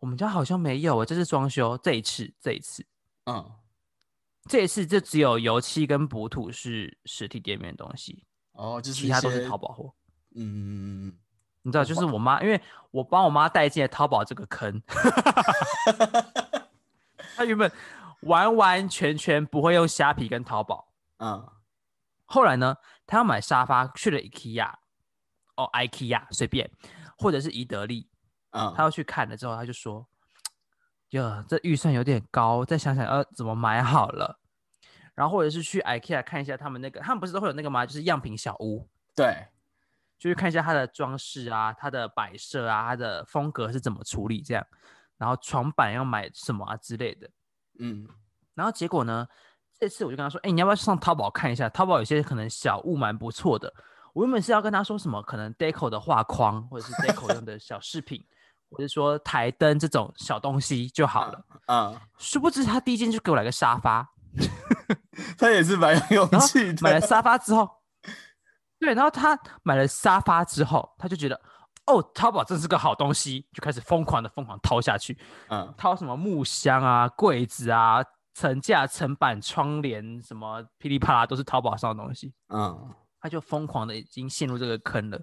[0.00, 2.84] 我们家好像没有诶，这是装修这一次，这一次，
[3.26, 3.48] 嗯，
[4.50, 9.94] 这一次就只有油漆跟补土是实体店面的东西，哦，就是其他都是淘宝货。
[10.36, 11.18] 嗯嗯嗯嗯。
[11.62, 12.60] 你知道，就是我妈，因为
[12.92, 14.80] 我帮我妈带进了淘宝这个坑，
[17.34, 17.68] 她原本
[18.20, 21.44] 完完全全不会用虾皮跟淘宝，嗯。
[22.24, 24.72] 后来呢，她要买沙发去了 IKEA，
[25.56, 26.70] 哦，IKEA 随便，
[27.18, 28.08] 或者是宜得利，
[28.50, 30.06] 嗯，她要去看了之后，她就说，
[31.10, 34.38] 哟，这预算有点高，再想想要怎么买好了。
[35.14, 37.84] 然后或者是去 IKEA 看一下他们那个，他们不是都会有那个吗？
[37.84, 39.46] 就是样品小屋，对，
[40.18, 44.66] 就去看一下它的装饰啊、它的摆设啊、它的风格是怎么处理这样，
[45.18, 47.28] 然后床板要买什么啊之类的。
[47.78, 48.06] 嗯
[48.54, 49.26] 然后结果呢，
[49.78, 51.68] 这次我就跟他说，哎、你要不要上淘宝看一下？
[51.68, 53.72] 淘宝有些可能小物蛮不错的。
[54.14, 58.24] 我原本是要跟他说什么，可能 Deco 的画框，或者是 Deco 用的小饰品，
[58.70, 61.44] 或者说台灯这种小东西就好了。
[61.66, 64.08] 嗯，殊不知他第一件就给我来个沙发，
[65.36, 67.00] 他也是蛮有勇气买了。
[67.02, 67.68] 沙发之后，
[68.78, 71.40] 对，然后他买了沙发之后，他就觉得，
[71.86, 85.20] 哦，淘宝真是个好东西，就开始疯狂的疯狂掏下去，嗯掏什么木箱啊、柜子啊、层架、层板、窗帘，什么噼里啪啦都是淘宝上的东西，嗯他就疯狂的已经陷入这个坑了。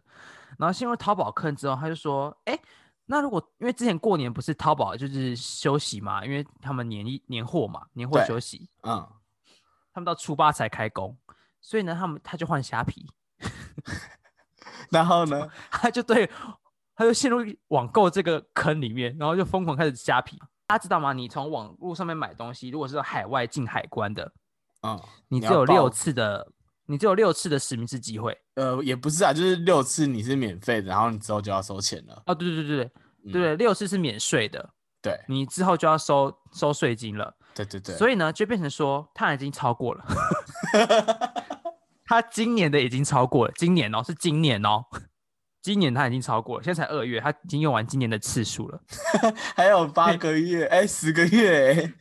[0.58, 2.60] 然后陷入淘宝坑之后，他就说，哎。
[3.06, 9.06] 那如果因为之前过年不是淘宝就是休息嘛，因为他们年一年货嘛，年货休息，嗯，
[9.94, 11.14] 他们到初八才开工，
[11.60, 13.06] 所以呢，他们他就换虾皮，
[14.90, 15.50] 然后呢？
[15.72, 16.30] 他就对，
[16.96, 20.38] 他就陷入网购这个坑里面，然后就疯狂开始瞎皮。
[20.66, 21.14] 大家知道吗？
[21.14, 24.32] 你从网络上面买东西，如果是海外进海关的，
[24.82, 26.48] 嗯，你只有六次的，
[26.86, 28.38] 你只有六次的实名制机会。
[28.56, 32.24] 呃，也不是啊，就是六次你是免费的，然后你之后就要收钱了。
[32.26, 32.92] 哦，对对对
[33.24, 34.70] 对对，六次是免税的，
[35.02, 37.36] 对你之后就要收收税金了。
[37.54, 40.06] 对对对，所以呢，就变成说他已经超过了，
[42.06, 44.84] 他今年的已经超过了，今年哦是今年哦，
[45.62, 48.82] 今年他已经超过了，现在才二月，他已经用完今年的次数了，
[49.56, 51.94] 还有八个月，哎，十个月，哎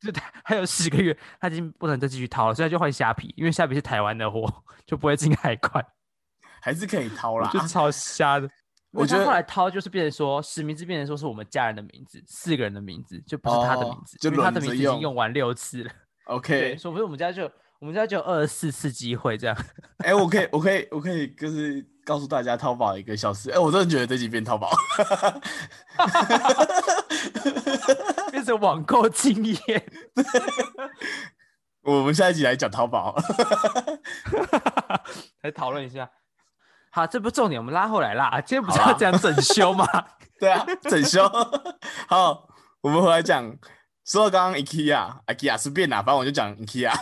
[0.00, 4.46] 就他还有十个月，他已经不能再继续掏了，所以他就换虾皮，因为虾皮是台湾的货，
[4.84, 5.82] 就不会进海关，
[6.60, 7.48] 还是可以掏啦。
[7.50, 8.48] 就超瞎的。
[8.92, 15.90] 我觉得后来掏就是变成说实名制变成说是我们家人的名字，四个人的名字，就不是他的名字，哦就因为他的名字已经用用完六次了。
[16.26, 17.50] OK，所以我们家就
[17.84, 19.54] 我们家就有二十四次机会这样。
[20.02, 23.50] 哎，我可以，我可以，我可以，就是告诉大家淘宝一个小时。
[23.50, 24.70] 哎，我真的觉得这几变淘宝。
[28.32, 29.92] 变成网购经验。
[31.84, 33.14] 我们下一集来讲淘宝。
[35.42, 36.10] 来讨论一下。
[36.90, 38.40] 好，这不重点，我们拉回来啦。
[38.40, 39.86] 今天不是要讲整修吗？
[40.40, 41.30] 对啊，整修。
[42.08, 42.48] 好，
[42.80, 43.54] 我们回来讲。
[44.04, 46.92] 说到刚刚 IKEA，IKEA 随便拿，反正我就讲 IKEA。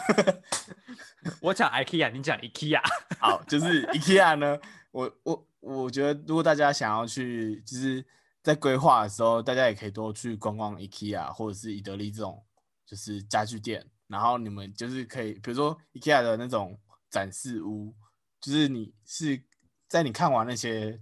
[1.41, 2.81] 我讲 IKEA，你讲 IKEA。
[3.19, 4.59] 好，就是 IKEA 呢，
[4.93, 8.05] 我我我觉得，如果大家想要去，就是
[8.43, 12.45] 在规划的时候，大家也可以多去逛逛 IKEA 或者是宜得利这种
[12.87, 16.79] 就是家具店，然后你们就是可以，比如说 IKEA 的那种
[17.11, 17.95] 展示屋，
[18.41, 19.43] 就是你是
[19.88, 21.01] 在你看完那些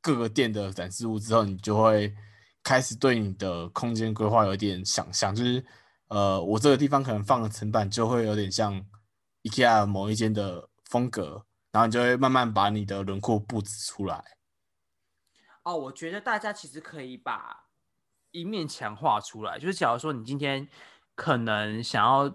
[0.00, 2.14] 各个店的展示屋之后，你就会
[2.62, 5.64] 开始对你的空间规划有一点想象，就是
[6.08, 8.84] 呃，我这个地方可能放的层板就会有点像
[9.44, 14.36] IKEA 某一间的风格，然后你就会慢慢把你的轮廓布置出来。
[15.62, 17.66] 哦，我觉得大家其实可以把
[18.32, 20.68] 一面墙画出来，就是假如说你今天
[21.14, 22.32] 可能想要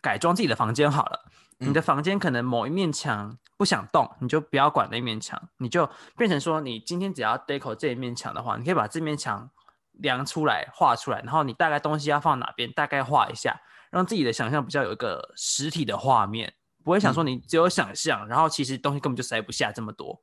[0.00, 9.50] 改装自己的房间好了，你的房间可能某一面墙不想动，你就不要管那面墙，你就变成说，你今天只要 deco 这一面墙的话，你可以把这面墙
[9.92, 20.22] 量出来、画出来，然后你大概东西要放哪边，大概画一下，让自己的想象比较有一个实体的画面，不会想说你只有想象，然后其实东西根本就塞不下这么多。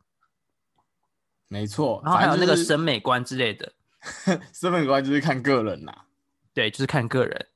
[1.48, 3.72] 没错，然后还有那个审美观之类的，
[4.52, 6.06] 审美观就是看个人啦、
[6.56, 7.48] 对，就是看个人。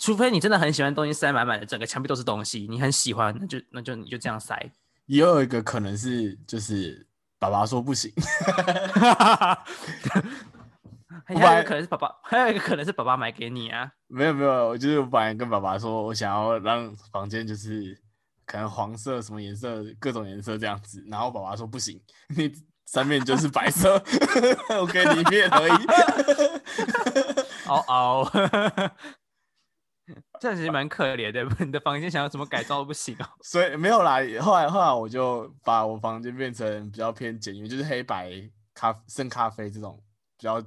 [0.00, 4.68] 除非你真的很喜欢东西塞满满的，整个墙壁都是东西，你很喜欢，那就那就你就这样塞。
[5.06, 7.06] 也有一个可能是就是
[7.38, 8.12] 爸爸说不行，
[11.24, 13.90] 还有一个可能是爸爸，还有一个可能是爸爸买给你啊。
[14.08, 17.98] 没有没有，我就是我本来跟爸爸说，我想要让房间就是
[18.44, 22.00] 可能黄色什么颜色，各种颜色这样子，然后爸爸说不行，
[22.36, 22.52] 你
[22.86, 24.02] 三面就是白色，
[24.80, 25.72] 我给你一面而已。
[27.66, 28.24] 嗷嗷，
[30.40, 31.44] 这样其实蛮可怜的。
[31.64, 33.26] 你的房间想要怎么改造都不行哦。
[33.42, 38.32] 所以没有啦，后来后来我就把我房间变成比较偏简约，就是黑白
[38.74, 40.02] 咖深咖啡这种
[40.36, 40.60] 比较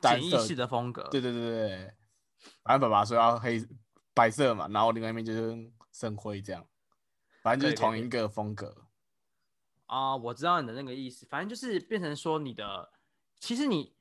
[0.00, 1.08] 简易式的风格。
[1.10, 1.94] 对对对对对，
[2.62, 3.62] 反正爸爸说要黑
[4.14, 5.56] 白色嘛，然后另外一面就是
[5.92, 6.66] 深灰这样，
[7.42, 8.86] 反正就是同一个风格。
[9.86, 12.90] 啊、我知道你的那个意思，反正就是变成说你的，
[13.38, 13.94] 其实你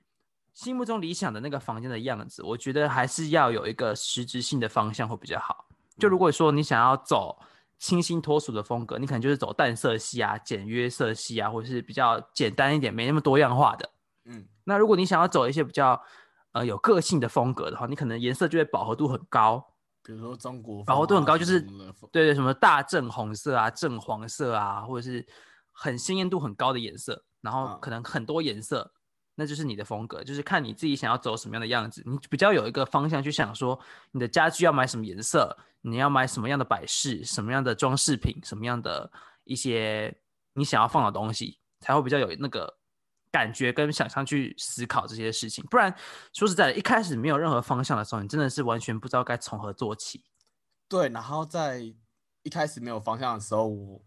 [0.54, 5.66] 心目中理想的那个房间的样子，我觉得还是要有一个实质性的方向会比较好。
[5.98, 7.38] 就如果说你想要走
[7.78, 13.90] 清新脱俗的风格，你可能就是走淡色系啊、简约色系啊，或者是比较简单一点、没那么多样化的。
[14.26, 16.00] 嗯，那如果你想要走一些比较
[16.52, 19.66] 呃有个性的风格的话，你可能颜色就会饱和度很高。
[20.04, 21.62] 比如说中国饱和度很高就是
[22.12, 25.26] 对对，什么大正红色啊、正黄色啊，或者是
[25.72, 28.92] 很鲜艳度很高的颜色，然后嗯可能很多颜色，
[29.42, 33.80] 那就是你的风格，就是看你自己想要走什么样的样子，你比较有一个方向去想说
[34.12, 39.12] 你的家具要买什么颜色，你要买什么样的摆饰、什么样的装饰品、什么样的
[39.46, 40.16] 一些
[40.54, 42.72] 你想要放的东西，才会比较有那个
[43.32, 45.66] 感觉跟想象去思考这些事情。
[45.72, 45.92] 不然
[46.34, 50.24] 说实在的，一开始没有任何方向的时候，你真的是完全不知道该从何做起。
[50.88, 51.82] 对，然后在
[52.44, 54.00] 一开始没有方向的时候，我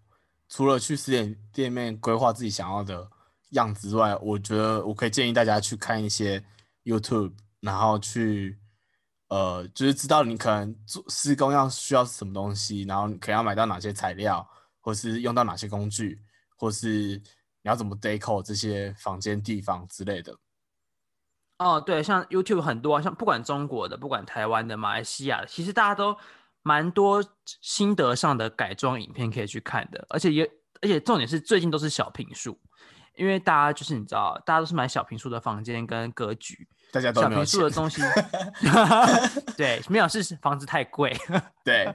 [0.48, 3.10] 除了去实体店面规划自己想要的
[3.50, 6.42] 样子之外，我觉得我可以建议大家去看一些
[6.84, 8.58] YouTube，然后去
[9.28, 14.48] 呃，就是知道你可能做施工要需要什么东西，然后你可能要买到哪些材料，
[14.80, 16.20] 或是用到哪些工具，
[16.56, 17.22] 或是你
[17.62, 20.36] 要怎么 deco 这些房间地方之类的。
[21.58, 26.16] 哦，对，像 YouTube 很多啊，像不管中国的，不管台湾的、马来西亚的，其实大家都
[26.62, 27.24] 蛮多
[27.60, 30.44] 心得上的改装影片可以去看的，而且也
[30.82, 32.58] 而且重点是最近都是小平数，
[33.16, 38.02] 因为大家就是你知道，大家都是买小平数的房间跟格局，大家都小平数的钱，东西，
[39.56, 41.16] 对，没有是房子太贵，
[41.64, 41.94] 对，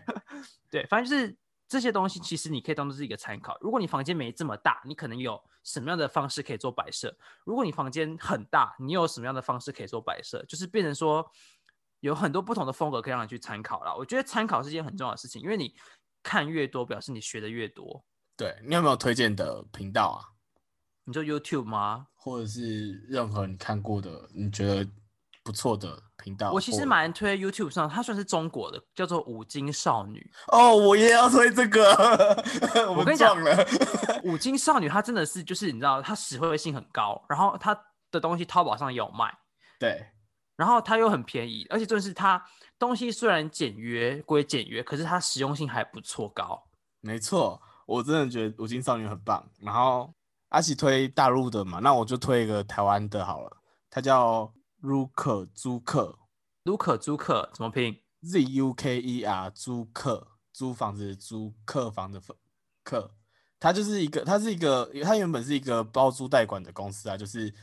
[0.70, 3.58] 对，反正就是这些东西，其实你可以当做是一个参考。
[3.62, 7.10] 如果你房间没这么大，你可能有什么样的方式可以做摆设；
[7.44, 11.26] 如果你房间很大，你有什么样的方式可以做摆设，就是变成说
[12.00, 13.96] 有很多不同的风格可以让你去参考了。
[13.96, 15.76] 我觉得参考是一件很重要的事情，因为你
[16.24, 18.04] 看越多，表示你学的越多。
[18.38, 20.39] 对你有没有推荐的频道啊？
[21.10, 22.06] 你说 YouTube 吗？
[22.14, 24.88] 或者是任何你看过的你觉得
[25.44, 26.52] 不错的频道？
[26.52, 30.32] 我其实蛮推 YouTube 上，它算是中国的，叫做五金少女。
[30.52, 31.84] 哦，我也要推这个，
[32.96, 33.66] 我跟你讲了。
[34.24, 37.76] 五金少女她真的是就是你知道，它实惠性很高，然后它
[38.12, 39.36] 的东西淘宝上也有卖。
[39.80, 40.06] 对，
[40.58, 42.40] 然后它又很便宜，而且就是它
[42.78, 46.64] 东西虽然简约归简约，可是它实用性还不错高。
[47.02, 49.44] 没错，我真的觉得《五金少女》很棒。
[49.60, 50.14] 然后
[50.50, 53.58] 阿喜推大陆的嘛，那我就推一个台湾的好了，
[53.90, 56.20] 它叫 Ruker 租客
[56.64, 62.22] 卢可租客怎么拼？Z U K E R 租客，租房子的租客房的
[62.84, 63.16] 客，
[63.60, 67.54] 它就是一个，它是一个，它原本是一个包租代管的公司啊，就是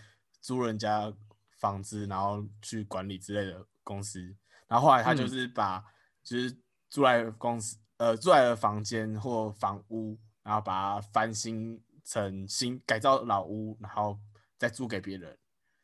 [0.40, 1.12] 租人家
[1.58, 4.34] 房子，然后去管理之类的公司。
[4.66, 5.84] 然后后来他就嗯是把、
[6.24, 14.18] 就是租来的公司，呃，租来的房间或房屋，然后把它翻新成新改造老屋，然后
[14.56, 15.36] 再租给别人。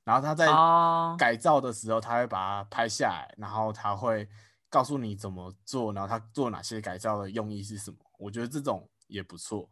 [0.05, 4.29] 然后他在哦改造的时候，他会把它拍下来，然后他会
[4.71, 7.97] 告诉你怎么做，然后他做哪些改造的用意是什么。
[8.19, 9.69] 我觉得这种也不错。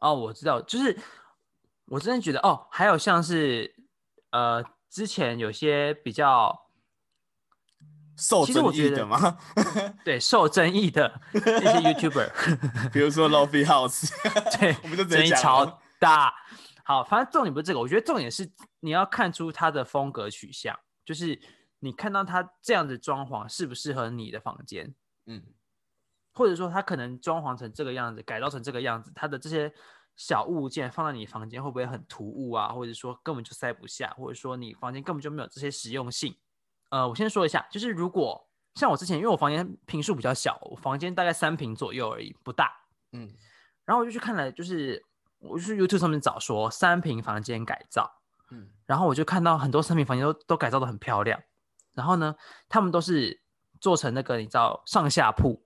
[0.00, 0.96] 哦，我知道，就是
[1.86, 3.74] 我真的觉得哦，还有像是
[4.30, 6.67] 呃，之前有些比较
[8.18, 9.38] 受争议的吗，
[10.04, 14.10] 对受争议的一些 YouTuber， 比如说 Lofi House，
[14.58, 16.34] 对，我们就争议超大。
[16.84, 18.50] 好，反正重点不是这个，我觉得重点是
[18.80, 21.38] 你要看出他的风格取向，就是
[21.78, 24.94] 你看到他这样子装潢适不适合你的房间。
[25.26, 25.42] 嗯，
[26.32, 29.70] 或者说他可能装潢成这个样子，改造成这个样子，他的这些
[30.16, 32.68] 小物件放在你房间会不会很突兀啊？
[32.68, 36.34] 或者说根本就塞不下，或者说你房间根本就没有这些实用性。
[36.90, 42.72] 呃，我先说一下，就是如果像我之前，因为我房间平数比较小，我房间大概三平左右而已，不大。
[43.12, 43.28] 嗯
[43.84, 45.04] 然后我就去看了，就是
[45.38, 48.20] 我就去 YouTube 上面找说三平房间改造，
[48.50, 51.40] 嗯然后我就看到很多三平房间都都改造的很漂亮。
[51.94, 52.36] 然后呢，
[52.68, 53.42] 他们都是
[53.80, 55.64] 做成那个你知道上下铺，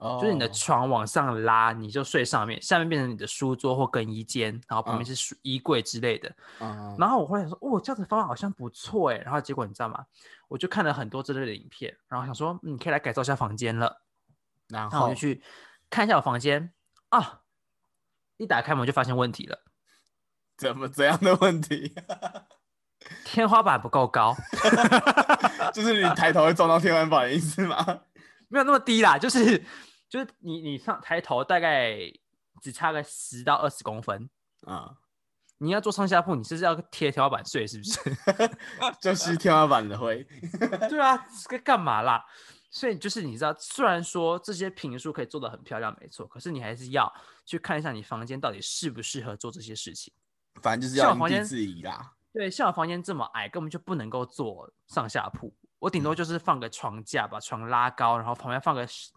[0.00, 6.34] 哦，就是你的床往上拉，你就睡上面，下面变成你的书桌或更衣间，然后旁边嗯是书衣柜之类的。
[6.60, 9.18] 嗯，然后我后来想说，哦，这样子方法好像不错哎。
[9.18, 10.04] 然后结果你知道吗？
[10.48, 14.02] 我就看了很多这类的影片，然后想说，嗯你可以来改造一下房间了。
[14.68, 15.42] 然后然后我就去
[15.90, 16.72] 看一下我房间
[17.10, 17.40] 啊，
[18.38, 19.62] 一打开门就发现问题了，
[20.56, 21.94] 怎么怎样的问题？
[23.24, 24.36] 天花板不够高，
[25.72, 28.00] 就是你抬头会撞到天花板的意思吗？
[28.48, 29.64] 没有那么低啦，就是
[30.10, 31.96] 就是你你上抬头大概
[32.60, 34.28] 只差个十到二十公分。
[34.66, 34.94] 啊，
[35.56, 37.98] 你要做上下铺，你是不是要贴天花板睡是不是？
[39.00, 40.22] 就是天花板的灰。
[40.90, 42.22] 对啊，这个干嘛啦？
[42.70, 47.12] 所以就是你知道，虽然说这些评数可以做的很漂亮，没错，可是你还是要
[47.46, 50.12] 去看一下你房间到底适不适合做这些事情。
[50.60, 52.12] 反正就是要因地制宜啦。
[52.32, 55.52] 对，像我房间这么矮，根本就不能够做上下铺。
[55.80, 59.10] 我顶多就是放个床架，把床拉高，然后旁边放个是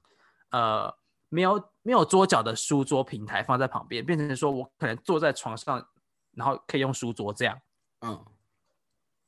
[0.54, 0.95] 呃
[1.30, 5.86] 没有没有桌角的书桌平台放在旁边，变成说我可能坐在床上，
[6.32, 7.60] 然后可以用书桌这样，
[8.01, 8.24] 嗯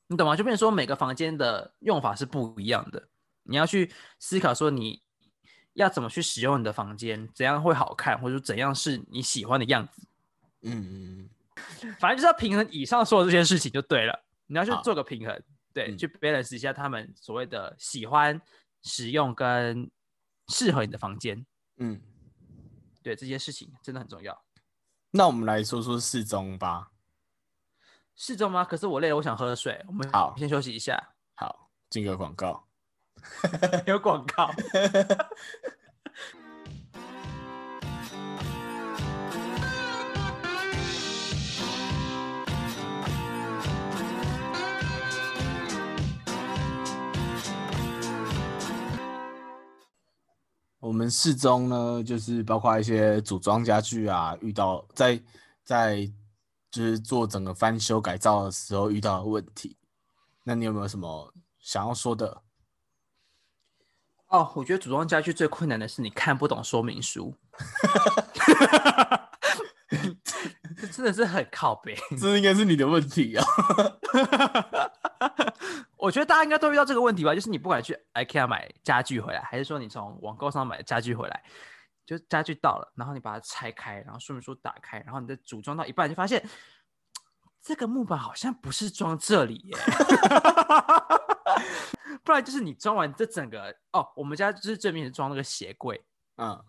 [0.06, 0.36] 你懂吗？
[0.36, 3.08] 就变成说每个房间的用法是不一样的，
[3.42, 5.02] 你要去思考说你
[5.72, 10.06] 要怎么去使用你的房间，怎样会好看，或者说怎样是你喜欢的样子。
[10.62, 11.30] 嗯嗯
[11.98, 14.24] 反正就是要平衡以上说的这些事情就对了。
[14.46, 15.42] 你要去做个平衡，
[15.74, 18.40] 对，嗯去 balance 一下他们所谓的喜欢、
[18.82, 19.90] 使用跟
[20.48, 22.00] 适合你的房间，嗯。
[23.02, 24.44] 对这件事情真的很重要。
[25.12, 26.90] 那我们来说说适中吧。
[28.16, 28.64] 适中吗？
[28.64, 29.84] 可是我累了，我想喝水。
[29.86, 31.14] 我们好先休息一下。
[31.36, 32.66] 好，进个广告。
[33.86, 34.50] 有广告。
[50.86, 55.20] 我们市中呢，就是包括一些组装家具啊，遇到在
[55.64, 56.08] 在
[56.70, 59.76] 就是做整个翻修改造的时候遇到的问题。
[60.44, 62.40] 那你有没有什么想要说的？
[64.28, 67.34] 哦，我觉得组装家具最困难的是你看不懂说明书，
[70.80, 71.98] 这 真的是很靠背。
[72.16, 73.44] 这应该是你的问题啊。
[75.96, 81.42] 我觉得大家应该都遇到这个问题吧，就是你不管去 IKEA 买家具回来，还是说你从网购上买家具回来，
[82.04, 86.46] 就家具到了，然后你把它拆开，然后说明书打开，然后你再组装到一半，就发现
[87.62, 89.76] 这个木板好像不是装这里耶。
[92.22, 96.04] 不然就是你装完这整个哦，我们家就是正面是装那个鞋柜，
[96.36, 96.62] 嗯，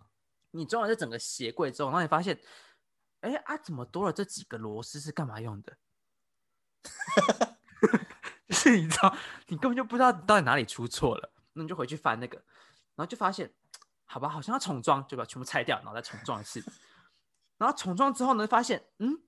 [0.52, 2.40] 你装完这整个鞋柜之后，然后你发现，
[3.22, 5.76] 哎啊，怎么多了这几个螺丝是干嘛用的？
[8.48, 9.16] 就是你知道，
[9.48, 12.38] 你根本就不知道你到底哪里出错了，那你就回去翻那个，
[12.96, 13.52] 然后就发现，
[14.06, 16.64] 好吧，好像要重装，就把它全部拆掉，然后再重装一次。
[17.58, 19.20] 然后重装之后呢，发现，嗯，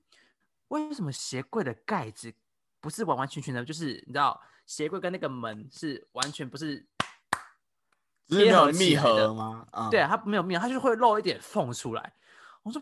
[0.70, 2.34] 为什么鞋柜的盖子
[2.80, 6.88] 不是完完全全的，就是你知道，鞋柜跟那个门是完全不是
[8.28, 9.68] 没贴合有密合吗？
[9.72, 12.14] 嗯，对啊，它没有密合，它就会漏一点缝出来。
[12.64, 12.82] 我说，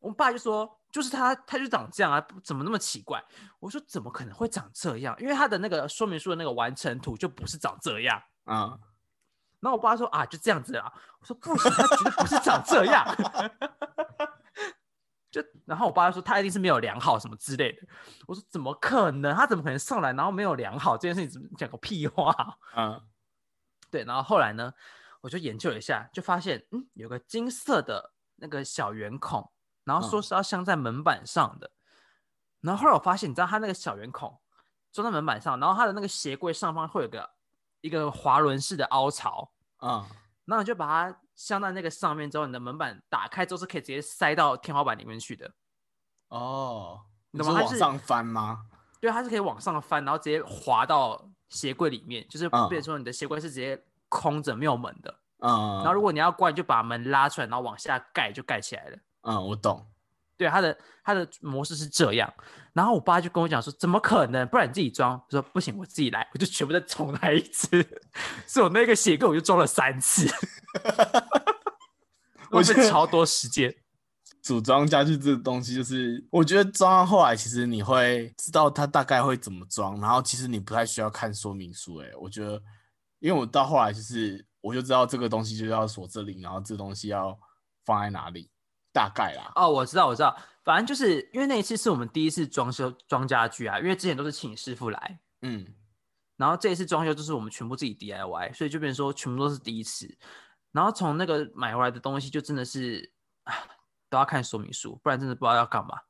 [0.00, 3.22] 我爸就说，就是他，他就长这样啊，怎么那么奇怪？
[3.58, 5.14] 我说，怎么可能会长这样？
[5.18, 8.22] 因为他的那个说明书的那个完成图就不是长这样。
[8.44, 8.78] 啊，
[9.60, 10.92] 然后我爸说啊，就这样子啊。
[11.20, 13.04] 我说不行，他绝对不是长这样。
[15.30, 17.86] 就然后我爸就说他一定是没有量好什么之类的。
[18.26, 19.34] 我说怎么可能？
[19.34, 21.30] 他怎么可能上来然后没有量好这件事情？
[21.30, 22.32] 怎么讲个屁话？
[22.74, 22.98] 嗯，
[23.90, 24.72] 对，然后后来呢，
[25.20, 29.52] 我就研究了一下，就发现，嗯，有个金色的那个小圆孔，
[29.88, 31.70] 然后说嗯是要镶在门板上的。
[32.60, 34.38] 然后后来我发现，你知道它那个小圆孔
[34.92, 37.30] 装在门板上，然后它的那个鞋柜上方会有个
[37.80, 40.04] 一个滑轮式的凹槽，嗯，
[40.44, 45.50] 然后你就把它镶在那个上面之后，你的门板打开之后是可以直接塞到天花板里面去的。
[46.28, 48.66] 哦，你懂吗它是往上翻吗？
[49.00, 55.20] 对，它是可以往上翻，然后直接滑到鞋柜里面，就是嗯变成说你的鞋柜是直接空着没有门的。
[55.38, 58.98] 嗯，然后如果你要关，你就把门拉出来，然后往下盖就盖起来了。
[59.28, 59.86] 嗯，我懂。
[60.38, 62.32] 对，他的他的模式是这样。
[62.72, 64.46] 然后我爸就跟我讲说，怎么可能？
[64.48, 65.12] 不然你自己装。
[65.12, 67.68] 我说不行，我自己来，我就全部再重来一次。
[68.46, 70.26] 所以我那个鞋柜我就装了三次。
[72.50, 73.74] 我觉得浪费超多时间。
[74.40, 81.96] 组装家具这个东西，就是我觉得装到后来，其实你会知道它大概会怎么装，然后其实你不太需要看说明书。
[81.96, 82.62] 哎，我觉得，
[83.18, 87.36] 因为我到后来就是我就知道这个东西就要锁这里，然后这东西要
[87.84, 88.48] 放在哪里，
[88.98, 89.52] 大概啦。
[89.54, 95.64] 哦，我知道，我知道，反正就是因为那一次是我们第一次装修装家具啊，因为之前都是请师傅来，嗯，
[96.36, 100.12] 然后这一次装修就是我们全部自己 DIY，所以就变成说全部都是第一次。
[100.72, 103.12] 然后从那个买回来的东西就真的是
[103.44, 103.54] 啊，
[104.10, 106.00] 都要看说明书，不然真的不知道要干嘛。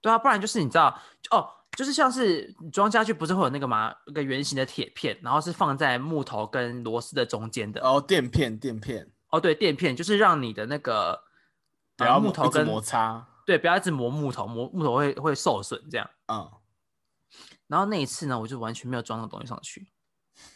[0.00, 0.96] 对啊，不然就是你知道
[1.32, 3.92] 哦，就是像是你装家具不是会有那个吗？
[4.06, 7.80] 一个圆形的铁片，然后是放在木头跟螺丝的中间的。
[7.82, 11.20] 哦，垫片，垫片，哦，对，垫片就是让你的那个
[11.98, 13.26] 不要呃木头跟摩擦。
[13.44, 16.08] 对，不要一直磨木头，磨木头会会受损这样。
[16.28, 16.50] 嗯，
[17.66, 19.90] 然后那一次呢，我就完全没有装那个东西上去。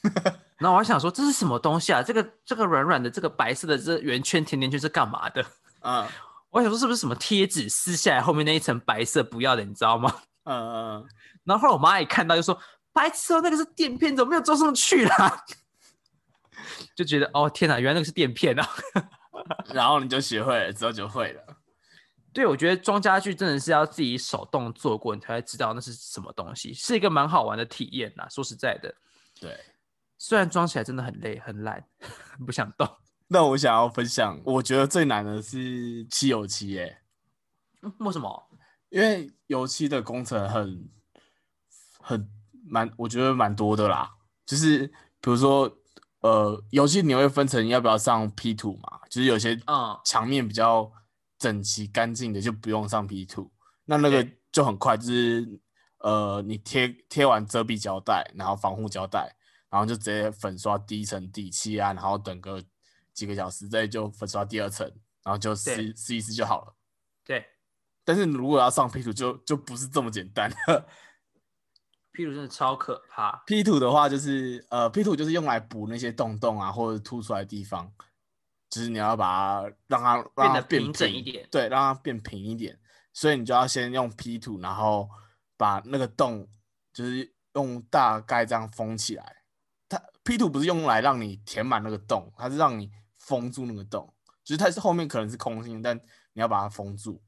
[0.59, 2.03] 然后我还想说，这是什么东西啊？
[2.03, 5.45] 这个这个软软的，这个白色的这圆圈甜甜圈是干嘛的？
[5.80, 6.07] 嗯
[6.51, 10.14] 我想说是不是什么贴纸撕下来后面那一层白色不要的，你知道吗？
[10.45, 11.09] 嗯嗯，
[11.45, 12.61] 然后后来我妈一看到就说
[12.93, 15.45] ：“白痴哦，那个是垫片，怎么没有装上去啦？”
[16.95, 18.68] 就觉得哦天哪，原来那个是垫片啊！
[19.72, 21.42] 然后你就学会了，之后就会了。
[22.32, 28.26] 对，我觉得装家具真的是要自己手动做过，你才会知道那是什么东西，是一个蛮好玩的体验呐。
[28.30, 28.94] 说实在的，
[29.40, 29.58] 对，
[30.16, 31.84] 虽然装起来真的很累很懒，
[32.46, 32.88] 不想动。
[33.28, 37.02] 那我想要分享，我觉得最难的是漆油漆，耶，
[37.82, 38.48] 嗯为什么？
[38.88, 40.90] 因为油漆的工程很
[41.98, 42.30] 很
[42.66, 44.10] 蛮，我觉得蛮多的啦。
[44.44, 45.78] 就是比如说，
[46.22, 49.00] 呃，油漆你会分成要不要上 P 图嘛？
[49.10, 50.90] 就是有些啊，墙面比较
[51.36, 53.52] 整齐干净的就不用上 P 图，
[53.84, 55.60] 那那个就很快，就是
[55.98, 59.34] 呃，你贴贴完遮蔽胶带，然后防护胶带，
[59.68, 62.62] 然后就直接粉刷第一层底漆啊，然后等个
[63.12, 64.86] 几个小时再就粉刷第二层，
[65.24, 66.74] 然后就撕对撕一撕就好了。
[67.24, 67.44] 对，
[68.04, 70.48] 但是如果要上 P 图就就不是这么简单。
[72.12, 73.42] 譬如真的超可怕。
[73.46, 77.90] P 图的话就是呃，P 图就是用来补那些洞洞啊或者凸出来的地方，
[78.68, 79.24] 就是你要把
[79.62, 82.78] 它让它让它变变得平整一点对，让它变平一点。
[83.14, 85.08] 所以你就要先用 P 图，然后
[85.56, 86.48] 把那个洞
[86.92, 89.36] 就是用大概这样封起来。
[89.88, 95.94] 它 P 图不是用来让你填满那个洞，它是让你封住那个洞，就是它是后面可能是空心，但
[96.32, 97.22] 你要把它封住。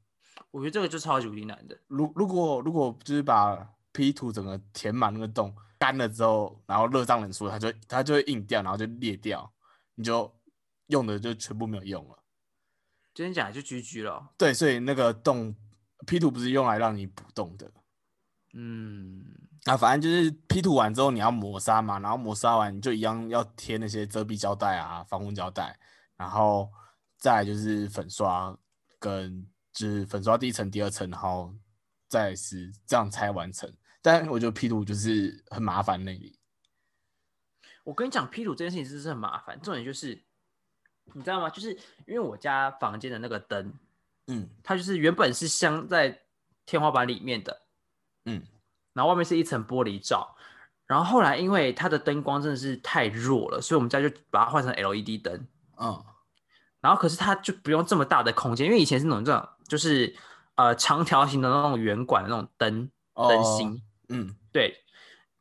[0.49, 1.79] 我觉得这个就超级无敌难的。
[1.87, 9.49] 如如果如果就是把 P 图整个填满那个洞，干了之后，然后热胀冷缩，它就它就会硬掉，然后就裂掉，
[9.95, 10.29] 你就
[10.87, 12.19] 用的就全部没有用了。
[13.13, 14.33] 真假就 GG 了。
[14.37, 15.55] 对，所以那个洞
[16.05, 17.71] P 图不是用来让你补洞的。
[18.53, 19.23] 嗯，
[19.63, 25.79] 啊，反正就是 P 图完之后你要磨砂嘛，然后磨砂完你就一样要贴那些遮蔽胶带啊、防护胶带，
[26.17, 26.69] 然后
[27.17, 28.53] 再就是粉刷
[28.99, 31.55] 跟就是粉刷第一层、第二层，然后
[32.09, 33.73] 再是这样才完成。
[34.05, 36.37] 但我觉得 P 图就是很麻烦那里，
[37.83, 39.59] 我跟你讲，P 图这件事情真是很麻烦。
[39.59, 40.23] 重点就是，
[41.13, 41.49] 你知道吗？
[41.49, 41.71] 就是
[42.05, 43.73] 因为我家房间的那个灯，
[44.27, 46.21] 嗯它就是原本是镶在
[46.67, 47.63] 天花板里面的，
[48.25, 48.45] 嗯
[48.93, 50.35] 然后外面是一层玻璃罩。
[50.85, 55.47] 然后后来因为它的灯光真的是太弱了，所以我们家就把它换成 LED 灯。
[55.79, 56.05] 嗯
[56.79, 60.15] 然后可是它就不用这么大的空间，因为以前是那种这种就是
[60.53, 64.75] 呃长条形的那种圆管的那种灯灯芯，嗯对，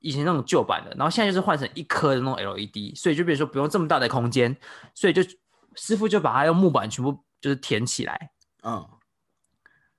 [0.01, 4.57] 以前那种旧版的，然后现在就是换成一颗的那种 LED，所以就比如说不用这么大的空间，
[4.95, 5.23] 所以就
[5.75, 8.31] 师傅就把它用木板全部就是填起来。
[8.63, 8.89] 嗯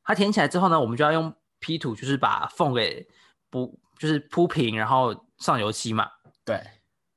[0.08, 3.08] 它填起来之后呢，我们就要用 P 图，就是把缝给
[3.50, 6.08] 补，就是铺平，然后上油漆嘛。
[6.44, 6.64] 对，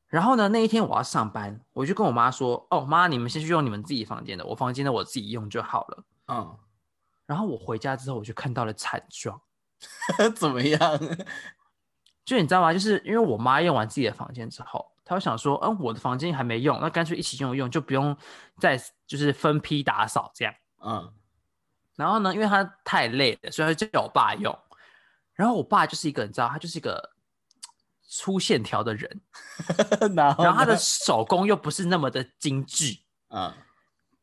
[0.06, 6.04] 然后呢，那一天我要上班，我就跟我妈说：“哦，妈，你们先去用你们自己房间的，我房间的我自己用就好了。
[6.28, 6.58] 嗯，”
[7.26, 9.38] 然后我回家之后，我就看到了惨状，
[10.36, 10.80] 怎么样？
[12.24, 12.72] 就你知道吗？
[12.72, 18.16] 就是因为我妈用完自己的房间之后，她会想说：“嗯，我的房间还没用，那干脆一起用一用，就不用
[18.58, 18.76] 再
[19.06, 20.54] 就是分批打扫这样。”
[20.84, 21.12] 嗯
[21.96, 24.56] 然后呢，因为她太累了，所以她就叫我爸用。
[25.34, 27.10] 然后我爸就是一个，你知道，他就是一个
[28.02, 29.20] 粗线条的人，
[30.16, 32.98] 然后他的手工又不是那么的精致。
[33.30, 33.52] 嗯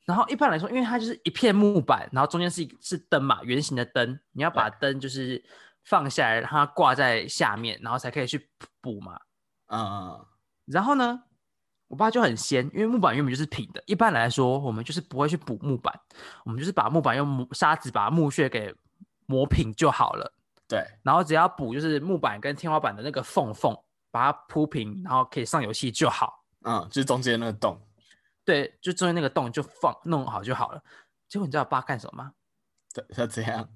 [0.06, 5.43] 然后一般来说，因为它就是一片木板，然后中间是一是灯嘛，圆形的灯，你要把灯就是
[5.84, 8.49] 放下来，让它挂在下面，然后才可以去
[8.82, 9.20] 补嘛。
[9.68, 10.26] 嗯嗯
[10.66, 11.24] 然后呢，
[11.88, 15.93] 我爸就很仙，因为木板原本就是平的，一般来说我们就是不会去补木板，
[16.43, 18.74] 我们就是把木板用磨砂纸把木屑给
[19.26, 20.32] 磨平就好了。
[20.68, 23.76] 对，然后只要补就是木板跟天花板的那个缝缝，
[24.10, 26.43] 把它铺平，然后可以上油漆就好。
[26.64, 27.80] 嗯，就是中间那个洞，
[28.46, 30.82] 对，就中间那个洞就放弄好就好了。
[31.28, 32.34] 结果你知道我爸干什么吗？
[32.93, 33.68] 他，他怎样？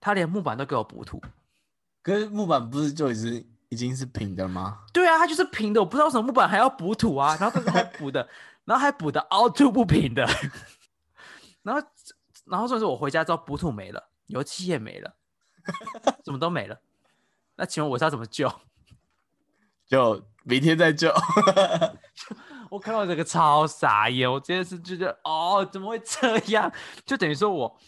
[0.00, 1.22] 他连木板都给我补土。
[2.02, 4.84] 可是木板不是就已经已经是平的吗？
[4.92, 8.26] 对啊，它就是平的，我不知道为什么木板还要补土啊，然后但是还补的，
[8.64, 10.26] 然后还补的凹凸不平的，
[11.62, 11.86] 然后
[12.46, 15.14] 然后就是我回家之后补土没了，油漆也没了，
[16.24, 16.80] 什么都没了。
[17.56, 18.50] 那请问我是要怎么救？
[19.86, 21.12] 就明天再救。
[22.70, 26.72] 我看到这个超傻眼，我真的是觉得哦，怎么会这样？
[27.04, 27.78] 就等于说我，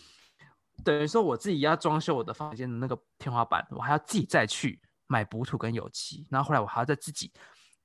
[0.85, 7.33] 等于说我自己要装修我的房间的那个天花板，我还要自己再去买补土跟油漆，然后后来我还要再自己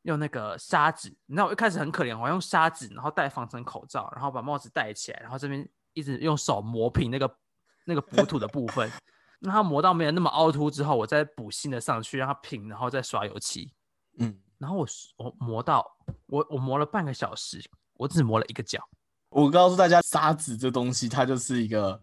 [0.03, 1.09] 用那个砂纸。
[1.25, 7.37] 你知道我一开始很可怜，我用砂纸，然后戴防尘口罩，然后把帽子戴起来，然后这边一直用手磨平那个
[7.85, 8.91] 那个补土的部分，
[9.39, 13.73] 让它磨到没有那么凹凸之后，我再补新的上去，让它平，然后再刷油漆。
[14.19, 14.87] 嗯，然后我
[15.17, 15.85] 我磨到
[16.27, 17.61] 我我磨了半个小时，
[17.95, 18.81] 我只磨了一个角。
[19.27, 22.01] 我告诉大家，沙子这东西它就是一个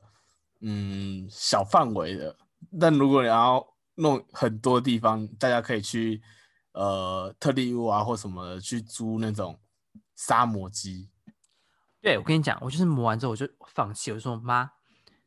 [0.61, 2.37] 嗯小范围的，
[2.79, 6.21] 但如果你要弄很多地方，大家可以去
[6.73, 9.59] 呃特地屋啊或什么的去租那种
[10.15, 11.09] 砂磨机。
[12.03, 14.71] 对，我跟你讲，我就是磨完之后我就放弃，我就说妈，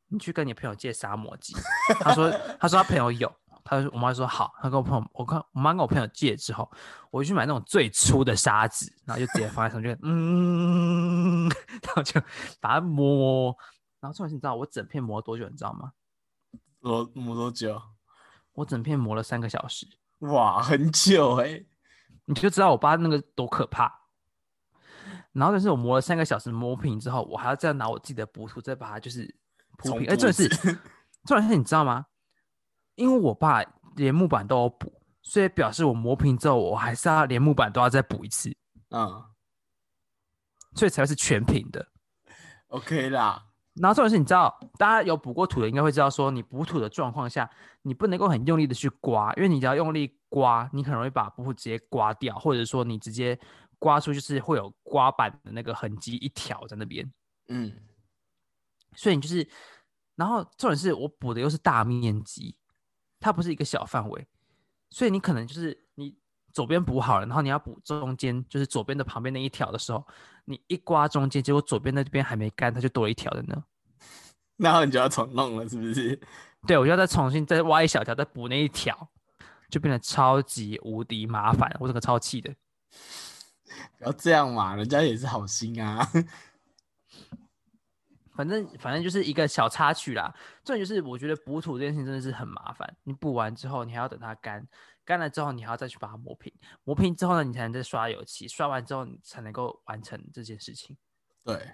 [0.10, 1.56] 你去跟你朋友借砂磨机。
[2.00, 2.30] 他说
[2.60, 3.36] 他说他朋友有。
[3.64, 6.70] 他说：“我妈说好。”他跟我朋友，我看我妈跟我朋友借之后，
[7.12, 11.48] 我就去买那种最粗的砂纸，然后就直接放在上面，嗯，
[11.84, 12.22] 然后就
[12.60, 13.56] 把它磨。
[14.00, 15.48] 然后重点是，你知道我整片磨多久？
[15.48, 15.94] 你知道吗？
[16.82, 17.82] 磨磨多久？
[18.54, 19.88] 我整片磨了三个小时。
[20.20, 21.66] 哇，很久哎！
[22.26, 24.02] 你就知道我爸那个多可怕。
[25.32, 29.36] 然后但是我磨了三个小时磨平之后，我还要再拿我自己的补土再把它就是
[29.78, 30.08] 铺平。
[30.08, 30.48] 哎，重点是，
[31.26, 32.06] 重点是，你知道吗？
[32.96, 33.64] 因为我爸
[33.96, 38.56] 连木板都要补，所以表示我磨平之后，我还是要连木板都要再补一次，
[38.90, 39.24] 嗯，
[40.76, 41.88] 所以才会是全平的。
[42.68, 43.48] OK 啦。
[43.76, 47.50] 然后重点是，你知道，大家有补过土的，应该会知道，说你补土的状况下，
[47.82, 53.40] 你不能够很用力的去刮，因为你只要用力刮，你很容易把补土直接刮掉，或者说你直接
[53.80, 57.12] 刮出就是会有刮板的那个痕迹一条在那边。
[57.48, 57.74] 嗯，
[58.96, 59.50] 所以你就是，
[60.16, 62.56] 然后重点是我补的又是大面积。
[63.24, 64.28] 它不是一个小范围，
[64.90, 66.14] 所以你可能就是你
[66.52, 70.06] 左边补好了，然后你要补中间，就是左边的旁边那一条的时候，
[70.44, 73.64] 你一刮中间，结果左边那边还没干，它就多了一条的呢。
[74.58, 76.20] 然后你就要重弄了，是不是？
[76.68, 79.08] 对，我就要再重新再挖一小条，再补那一条，
[79.70, 82.54] 就变得超级无敌麻烦，我整个超气的。
[83.98, 86.06] 不要这样嘛，人家也是好心啊。
[88.36, 90.34] 反正反正就是一个小插曲啦。
[90.64, 92.92] 重点就是我觉得补土这件事情真的是很麻烦。
[93.04, 94.66] 你补完之后，你还要等它干，
[95.06, 96.52] 干了之后你还要再去把它磨平，
[96.84, 100.98] 磨平之后呢，你才能再刷油漆，刷完之后你才能够完成这件事情。
[101.44, 101.74] 对。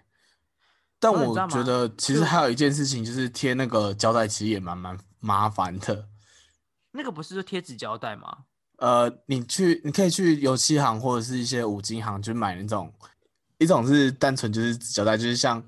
[0.99, 6.09] 但我觉得其实还有一件事情，就是贴那个胶带，其实也蛮蛮麻烦的。
[6.91, 8.39] 那个不是说贴纸胶带吗？
[8.79, 12.93] 呃，你去你可以去油漆行或者是一些五金行去买那种，
[13.59, 15.63] 一种是单纯就是纸胶带，就是像。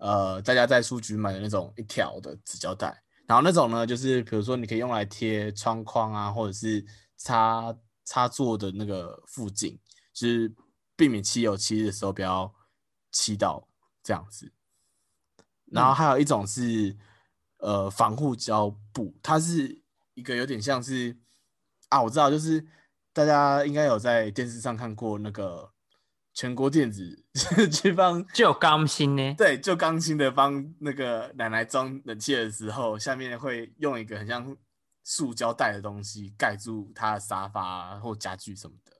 [0.00, 2.86] 呃，大家在书局买的那种一条的纸胶带，
[3.26, 6.82] 然后那种呢，就是比如说你可以用来贴窗框啊，或者是
[7.18, 7.76] 插
[8.06, 9.78] 插座的那个附近，
[10.14, 10.50] 就是
[10.96, 12.50] 避免漆油漆的时候不要
[13.12, 13.68] 漆到
[14.02, 14.50] 这样子。
[15.66, 16.96] 然后还有一种是
[17.58, 19.82] 呃防护胶布，它是
[20.14, 21.14] 一个有点像是
[21.90, 22.66] 啊，我知道，就是
[23.12, 25.69] 大家应该有在电视上看过那个。
[26.40, 27.22] 全国电子
[27.70, 29.34] 去帮就钢芯呢？
[29.36, 34.56] 对，就钢芯的帮那个奶奶装冷气的时候，下面会用一个很像
[35.04, 38.92] 塑胶袋的东西盖住她的沙发或家具什么的。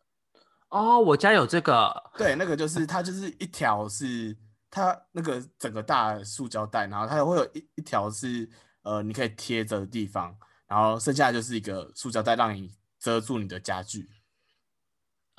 [0.69, 1.91] 哦，我家有这个。
[2.19, 4.37] 对，那个就是 它就是一条是
[4.71, 8.47] 它那个整个大塑胶袋，然后它会有一一条是
[8.83, 10.37] 呃你可以贴着的地方，
[10.69, 14.07] 然后剩下就是一个塑胶袋让你遮住你的家具。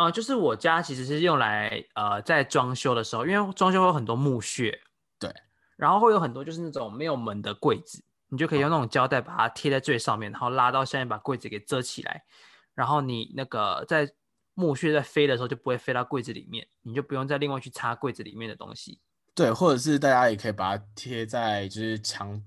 [0.02, 4.82] 啊，就是我家其实是用来呃，在装修的时候，因为装修会有很多木屑，
[5.20, 5.32] 对，
[5.76, 12.24] 然后会有很多就是那种没有门的柜子，你就可以用那种胶带把它贴在最上面，然后拉到下面把柜子给遮起来，
[12.74, 14.12] 然后你那个在
[14.56, 19.00] 木屑在飞的时候就不会飞到柜子里面，你就不用再另外去擦柜子里面的东西。
[19.36, 22.42] 对，或者是大家也可以把它贴在就是墙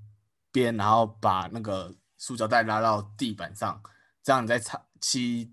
[0.51, 3.81] 边，然后把那个塑胶袋拉到地板上，
[4.25, 5.53] 这样你在擦漆。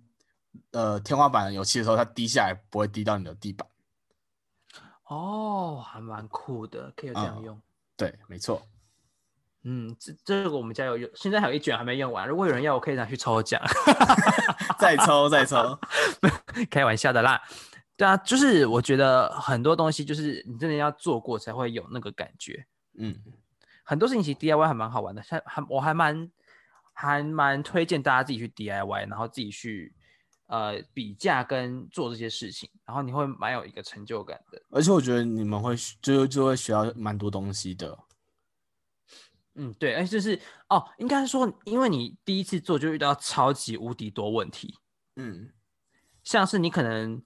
[0.71, 3.67] 呃，天花板油漆的时候，它滴下来不会滴到你的地板。
[5.05, 7.61] 哦，还蛮酷的，可以这样用。
[7.97, 8.61] 对，没错。
[9.63, 12.27] 嗯，这这个我们家有用，现在还有一卷还没用完。
[12.27, 13.61] 如果有人要，我可以拿去抽奖。
[14.79, 15.77] 再 抽再抽，
[16.71, 17.39] 开玩笑的啦。
[17.95, 22.65] 对啊，就是我觉得很多东西就是你真的要做过才会有那个感觉。
[22.97, 23.15] 嗯，
[23.83, 26.31] 很多事情其实 DIY 还蛮好玩的，像还我还蛮
[26.93, 29.93] 还蛮推荐大家自己去 DIY，然后自己去
[30.51, 34.61] 呃比价跟做这些事情，然后你会蛮有一个成就感的。
[34.69, 37.97] 而且我觉得你们会就就会学到蛮多东西的。
[39.55, 40.39] 嗯，对，而且就是
[40.69, 44.77] 哦，应该说，因为你第一次做就遇到超级无敌多问题，
[45.15, 45.51] 嗯，
[46.23, 47.21] 像是你可能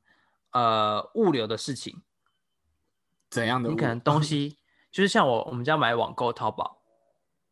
[0.51, 2.01] 呃物流的事情，
[3.29, 3.69] 怎样的？
[3.69, 4.57] 你可能东 西
[4.91, 6.81] 就是像我我们家买网购淘宝，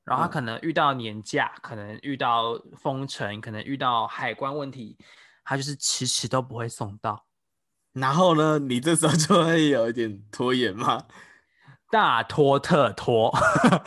[0.03, 4.97] 然后他嗯可能遇到年假，可能遇到封城，可能遇到海关问题，
[5.43, 7.25] 他就是迟迟都不会送到，
[7.93, 11.05] 然后呢，你这时候就会有一点拖延嘛。
[11.91, 13.31] 大拖特拖。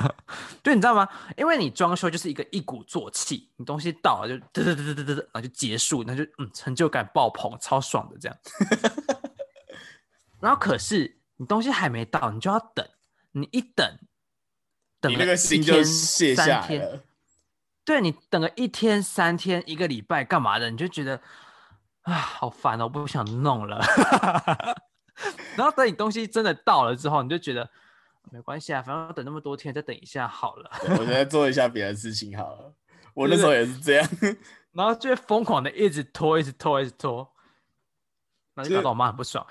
[0.63, 1.09] 对，你知道吗？
[1.37, 8.39] 因为你装修就是一个一鼓作气，你东西到了就嘚嘚嘚嘚嘚嘚，然后就结束，那就嗯成就感爆棚，超爽的这样。
[10.39, 12.87] 然后可是你东西还没到，你就要等，
[13.33, 13.99] 你一等，
[15.01, 17.03] 等你那个心就卸下来了。
[17.85, 21.21] 对你等个一天、三天、一个礼拜干嘛的，你就觉得
[22.07, 23.81] 啊，好烦哦，我不想弄了。
[25.57, 27.69] 然后等你东西真的到了之后，你就觉得
[28.31, 30.71] 没关系啊，反正等那么多天，再等一下好了。
[30.85, 32.75] 对我再做一下别的事情好了。
[33.15, 34.09] 我那时候也是这样。
[34.73, 37.27] 然后就会疯狂的一直拖，一直拖，一直拖，
[38.55, 39.45] 那就就是搞得我妈很不爽。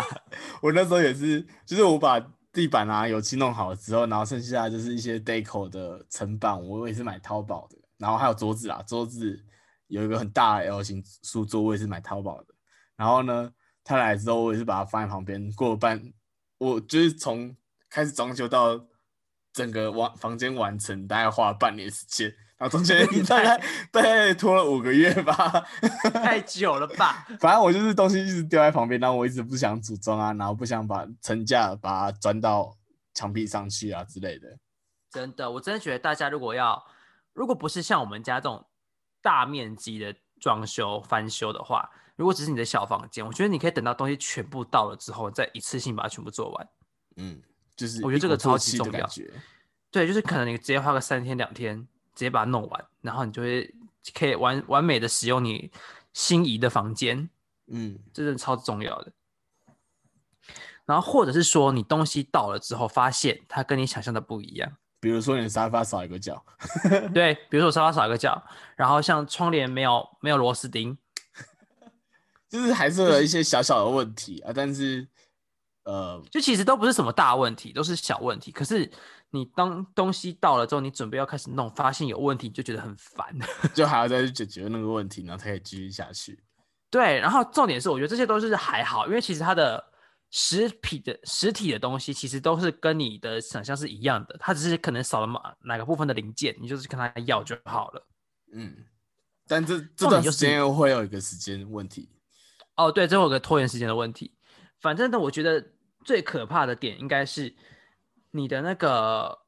[0.60, 2.20] 我那时候也是，就是我把
[2.52, 7.78] 地板啊油漆弄好之后，然后剩下就是一些 deco 的层板，我也是买淘宝的。
[7.98, 9.40] 然后还有桌子啊，桌子
[9.94, 12.54] 有一个很大的 L 型书桌，我也是买淘宝的。
[12.96, 13.50] 然后呢，
[13.82, 15.50] 他来之后，我也是把它放在旁边。
[15.52, 16.02] 过了半，
[16.58, 17.56] 我就是从
[17.88, 18.78] 开始装修到
[19.52, 22.34] 整个完房间完成，大概花了半年时间。
[22.56, 25.34] 然后中间大概大概拖了五个月吧。
[26.12, 27.26] 太久了吧？
[27.40, 32.76] 反正我就是东西一直丢在旁边，然后我一直不想组装啊，然后不想把层架把它钻到
[33.12, 34.48] 墙壁上去啊之类的。
[35.10, 36.80] 真的，我真的觉得大家如果要，
[37.32, 38.64] 如果不是像我们家这种
[39.24, 46.68] 大面积的装修翻修的话，如果只是你的小房间，我觉得你可以等到东西全部到了之后，再一次性把它全部做完。
[47.16, 47.40] 嗯，
[47.74, 49.08] 就是我觉得这个超级重要。
[49.90, 51.80] 对，就是可能你直接花个三天两天，
[52.14, 53.74] 直接把它弄完，然后你就会
[54.12, 55.72] 可以完完美的使用你
[56.12, 57.30] 心仪的房间，
[57.68, 59.10] 嗯，这真的超重要的。
[60.84, 64.76] 然后或者是说你东西到了之后，发现它跟你想象的不一样。
[65.04, 66.42] 比如说你的沙发少一个角，
[67.12, 68.42] 对，比如说我沙发少一个角，
[68.74, 70.96] 然后像窗帘没有没有螺丝钉，
[72.48, 75.06] 就是还是有一些小小的问题啊，但是
[75.84, 78.50] 呃，就其实都不是什么大问题，都是小问题。
[78.50, 78.90] 可是
[79.28, 83.26] 你当东西到了之后，你准备要开始弄，发现有问题，你就觉得很烦。
[83.76, 86.42] 就还要再去解决那个问题，然后才可以继续下去。
[86.88, 89.84] 对，然后重点是，我觉得这些都是还好，因为其实它的
[90.36, 98.04] 实体的实体的东西，其实都是跟你的想象是一样的，它只是可能少了哪哪个部分的零件，你就是跟他要就好了。
[98.52, 98.84] 嗯，
[99.46, 102.10] 但这这段时间又会有一个时间问题。
[102.74, 104.34] 哦，对，最后有个拖延时间的问题。
[104.80, 105.64] 反正呢，我觉得
[106.04, 107.54] 最可怕的点应该是
[108.32, 109.38] 你的那个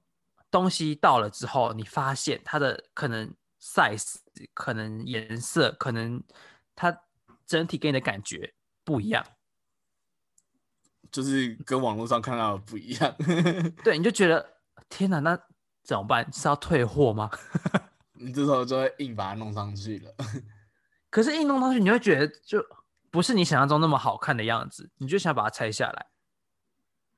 [0.52, 4.14] 东西到了之后，你发现它的可能 size、
[4.54, 6.22] 可能颜色、可能
[6.76, 6.96] 它
[7.44, 9.26] 整体给你的感觉不一样。
[11.10, 13.14] 就是跟网络上看到的不一样，
[13.84, 14.46] 对，你就觉得
[14.88, 15.38] 天哪，那
[15.82, 16.30] 怎么办？
[16.32, 17.30] 是要退货吗？
[18.18, 20.14] 你这时候就会硬把它弄上去了。
[21.10, 22.64] 可是硬弄上去，你会觉得就
[23.10, 26.06] 不是你想象中那么好看的样子，你就想把它拆下来。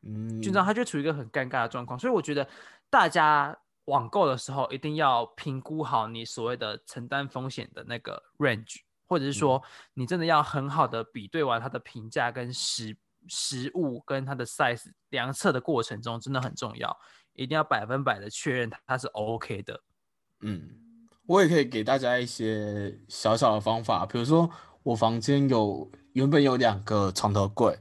[0.02, 1.98] 嗯，就这样，它就处于一个很尴尬的状况。
[1.98, 2.46] 所以我觉得
[2.90, 9.62] 大家网购的时候一定要评估好你所谓的承担风险的那个 range，或者是说
[9.94, 12.96] 你真的要很好的比对完它的评价跟实
[13.28, 16.96] 实物跟它的 size 量测的过程中，真的很重要，
[17.34, 19.80] 一定要百分百的确认它是 OK 的。
[20.40, 20.70] 嗯，
[21.26, 24.50] 我也可以给大家一些小小的方法，比如说
[24.82, 27.78] 我房间有原本有两个床头柜，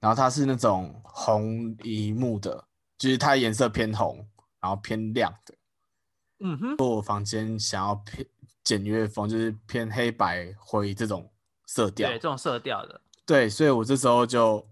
[0.00, 2.66] 然后它是那种红一木的，
[2.98, 4.26] 就是它颜色偏红，
[4.60, 5.54] 然后偏亮的。
[6.40, 8.26] 嗯哼，我房间想要偏
[8.62, 11.32] 简约风，就是偏黑白灰这种
[11.66, 12.18] 色调对，。
[12.18, 14.64] 这种色调的，对，所以我这时候就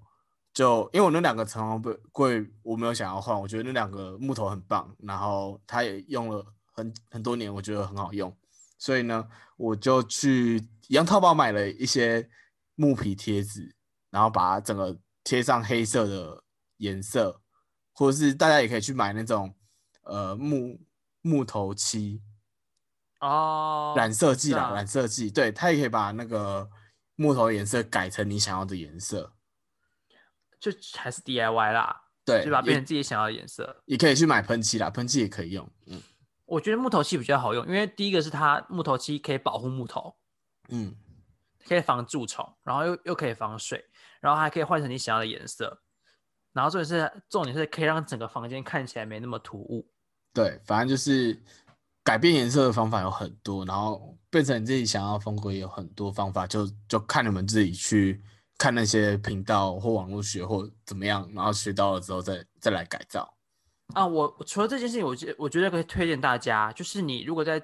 [0.55, 8.35] 就因为我那两个床头柜我没有想要换，我觉得那两个木头很棒，然后它也用了很很多年，我觉得很好用，
[8.79, 12.31] 所以呢，我就去一样淘宝买了一些
[12.77, 13.75] 木皮贴纸，
[14.11, 16.45] 然后把它整个贴上黑色的
[16.77, 17.41] 颜色，
[17.93, 19.53] 或者是大家也可以去买那种
[20.05, 20.81] 呃木
[21.21, 22.23] 木头漆，
[23.19, 26.71] 哦，染色剂啦，啊染色剂，对，它也可以把那个
[27.17, 29.34] 木头颜色改成你想要的颜色。
[30.71, 32.03] 就还是 DIY 啦。
[32.25, 33.83] 对，就把它变成自己想要的颜色。
[33.85, 35.69] 也可以去买喷漆啦，喷漆也可以用。
[35.87, 36.01] 嗯
[36.47, 40.15] 我觉得木头漆比较好用，因为第一个是它木头漆可以保护木头，
[40.69, 40.95] 嗯，
[41.67, 43.83] 可以防蛀虫，然后又又可以防水，
[44.21, 45.83] 然后还可以换成你想要的颜色。
[46.53, 49.91] 然后重点是重点是可以让整个房间看起来没那么突兀。
[50.35, 51.43] 对，反正就是
[52.03, 58.23] 改变颜色的方法有很多，然后变成你自己想要的风格也有很多方法，就就看你们自己去
[58.57, 63.35] 看那些频道或网络学或怎么样，然后学到了之后再再来改造。
[63.95, 67.63] 啊，我除了这件事情，我觉我觉得可以推荐大家，就是你如果在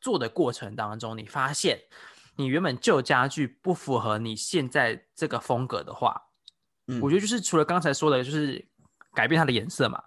[0.00, 1.78] 做的过程当中，你发现
[2.36, 6.22] 你原本旧家具不符合你现在这个风格的话，
[6.86, 8.66] 嗯我觉得就是除了刚才说的，就是
[9.12, 10.02] 改变它的颜色嘛。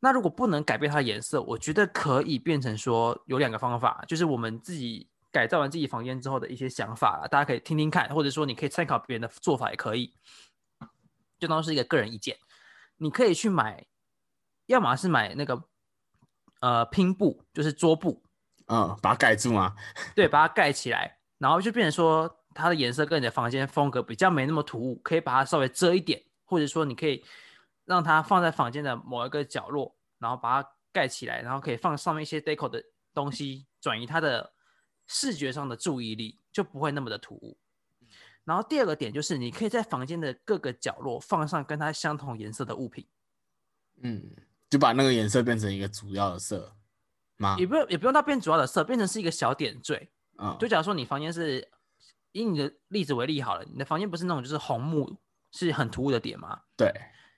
[0.00, 10.14] 那如果不能改变它的颜色，我觉得可以变成说有两个方法，就是我们自己改造完自己房间之后的一些想法啦，大家可以听听看，或者说你可以参考别人的做法也可以，
[11.40, 12.38] 就当是一个个人意见。
[12.98, 13.84] 你可以去买，
[14.66, 15.60] 要么是买那个
[16.60, 18.22] 呃拼布，就是桌布，
[18.68, 19.74] 嗯，把它盖住吗？
[20.14, 27.24] 对，把它盖起来，然后就变成说它的颜色跟你的房间风格比较没那么突兀，可以把它稍微遮一点，或者说你可以
[27.84, 32.80] 让它放在房间的某一个角落，然后把它盖起来，然后可以放上面一些 deco 的
[33.12, 34.53] 东西，转移它的
[35.06, 37.58] 视觉上的注意力，就不会那么的突兀。
[38.44, 43.06] 然后第二个点就是，你可以在房间的各个角落放上跟它相同颜色的物品，
[44.02, 44.30] 嗯，
[44.68, 46.76] 就把那个颜色变成一个主要的色
[47.38, 47.56] 吗？
[47.58, 50.10] 也不用也不用到变主要的色，变成是一个小点缀。
[50.38, 51.66] 嗯，就假如说你房间是
[52.32, 55.16] 以你的例子为例好了，你的房间不是那种就是红木
[55.52, 56.60] 是很突兀的点吗？
[56.76, 56.92] 对，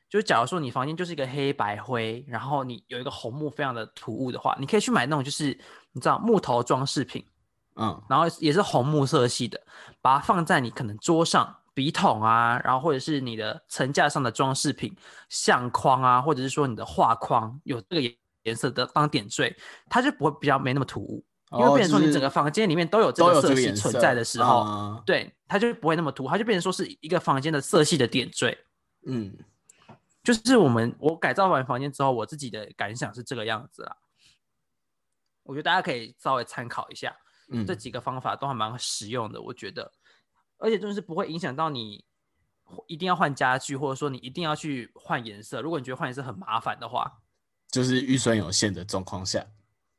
[0.09, 5.57] 就假如说你房间就是一个黑白灰，然后你有一个红木非常的突兀的话，你可以去买那种就是
[5.93, 7.25] 你知道木头装饰品，
[7.77, 9.61] 嗯然后也是红木色系的，
[10.01, 14.97] 把它放在你可能桌上笔筒啊，然后或者是你的层架上的装饰品、
[15.29, 18.15] 相框啊，或者是说你的画框有这个颜
[18.45, 19.57] 颜色的当点缀，
[19.89, 21.25] 它就不会比较没那么突兀。
[21.53, 28.59] 因为哦变成说你整个房间里面都有这个色系存在的时候，嗯对，它就不会那么突兀，它就变成说是一个房间的色系的点缀。
[29.07, 29.33] 嗯
[30.25, 33.97] 就是我们我改造完房间之后，我自己的感想是这个样子啦。
[35.45, 37.15] 我觉得大家可以稍微参考一下，
[37.49, 39.93] 嗯这几个方法都还蛮实用的，我觉得，
[40.59, 42.05] 而且就是不会影响到你
[42.87, 45.61] 一定要换家具，或者说你一定要去换颜色。
[45.61, 47.21] 如果你觉得换颜色很麻烦的话，
[47.71, 49.47] 就是预算有限的状况下，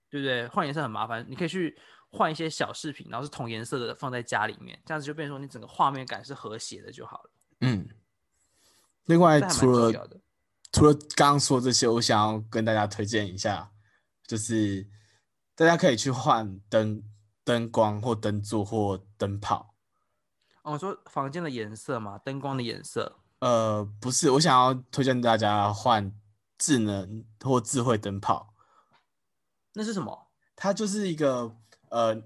[0.09, 0.47] 对不对？
[0.47, 1.77] 换颜色很麻烦，你可以去
[2.09, 7.31] 换一些小饰品，然后是同颜色的放在家里面，这样子就变成说你整个画面感是和谐的就好了。
[7.61, 7.87] 嗯。
[9.05, 10.09] 另外，除了。
[10.73, 13.71] 除了刚刚说这些，我想要跟大家推荐一下，
[14.27, 14.85] 就是
[15.55, 17.01] 大家可以去换灯、
[17.47, 19.73] 灯光或灯座或灯泡。
[20.63, 23.19] 哦，我说房间的颜色嘛，灯光的颜色。
[23.39, 26.13] 呃，不是，我想要推荐大家换
[26.57, 28.53] 智能或智慧灯泡。
[29.75, 30.27] 那是什么？
[30.57, 31.55] 它就是一个
[31.89, 32.21] 呃，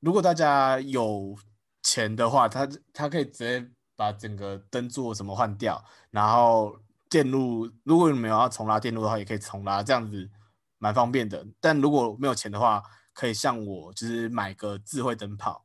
[0.00, 1.36] 如果大家有
[1.82, 6.74] 钱的话，它它可以直接把整个灯座什么换掉，然后
[7.10, 10.30] 电路，如果你们有要重拉电路的话，也可以重拉，这样子
[10.78, 11.46] 蛮方便的。
[11.60, 12.82] 但如果没有钱的话，
[13.14, 15.64] 可以像我，就是买个智慧灯泡，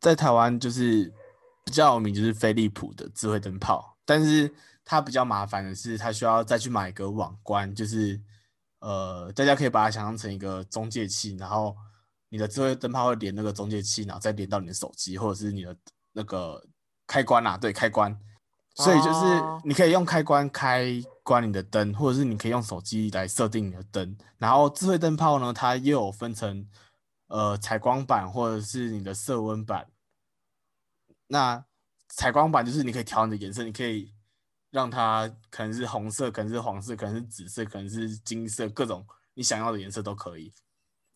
[0.00, 1.12] 在台湾就是
[1.64, 4.50] 比较有名，就是飞利浦的智慧灯泡，但是
[4.84, 8.18] 它比较麻烦的是，它需要再去买个网关，就是
[8.78, 11.76] 呃，大家可以把它想象成一个中介器，然后
[12.28, 15.76] 你的智慧灯泡会连那个中介器，然后再连到你的手机或者是你的
[16.12, 16.64] 那个
[17.06, 18.16] 开关啊，对，开关。
[18.76, 20.84] 所以就是哦你可以用开关开
[21.26, 24.16] 关你的灯，或者是你可以用手机来设定你的灯。
[24.38, 26.64] 然后智慧灯泡呢，它又有分成
[27.26, 29.90] 呃采光板或者是你的色温板。
[31.26, 31.64] 那
[32.08, 34.14] 采光板就是你可以调你的颜色，你可以
[34.70, 39.04] 让它可能是红色，可能是黄色，可能是紫色，可能是金色，各种
[39.34, 40.52] 你想要的颜色都可以。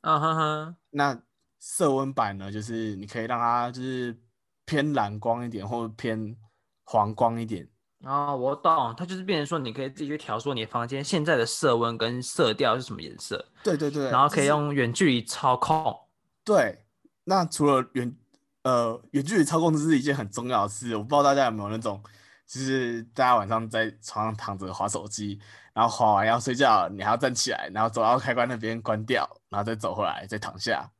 [0.00, 1.22] 啊哈哈，那
[1.60, 4.20] 色温板呢，就是你可以让它就是
[4.64, 6.36] 偏蓝光一点，或者偏
[6.82, 7.69] 黄光一点。
[8.04, 15.94] 哦，我懂，它就是变成说，你可以自己去调说你房间现在的色温跟色调是什么颜色，对对对，然后可以用远距离操控。
[16.42, 16.84] 对，
[17.24, 18.16] 那除了远
[18.62, 20.96] 呃远距离操控，这是一件很重要的事。
[20.96, 22.02] 我不知道大家有没有那种，
[22.46, 25.38] 就是大家晚上在床上躺着划手机，
[25.74, 30.90] 然后划完要睡觉，你还要站起来，然后走到开关那边关掉，然后再走回来，再躺下。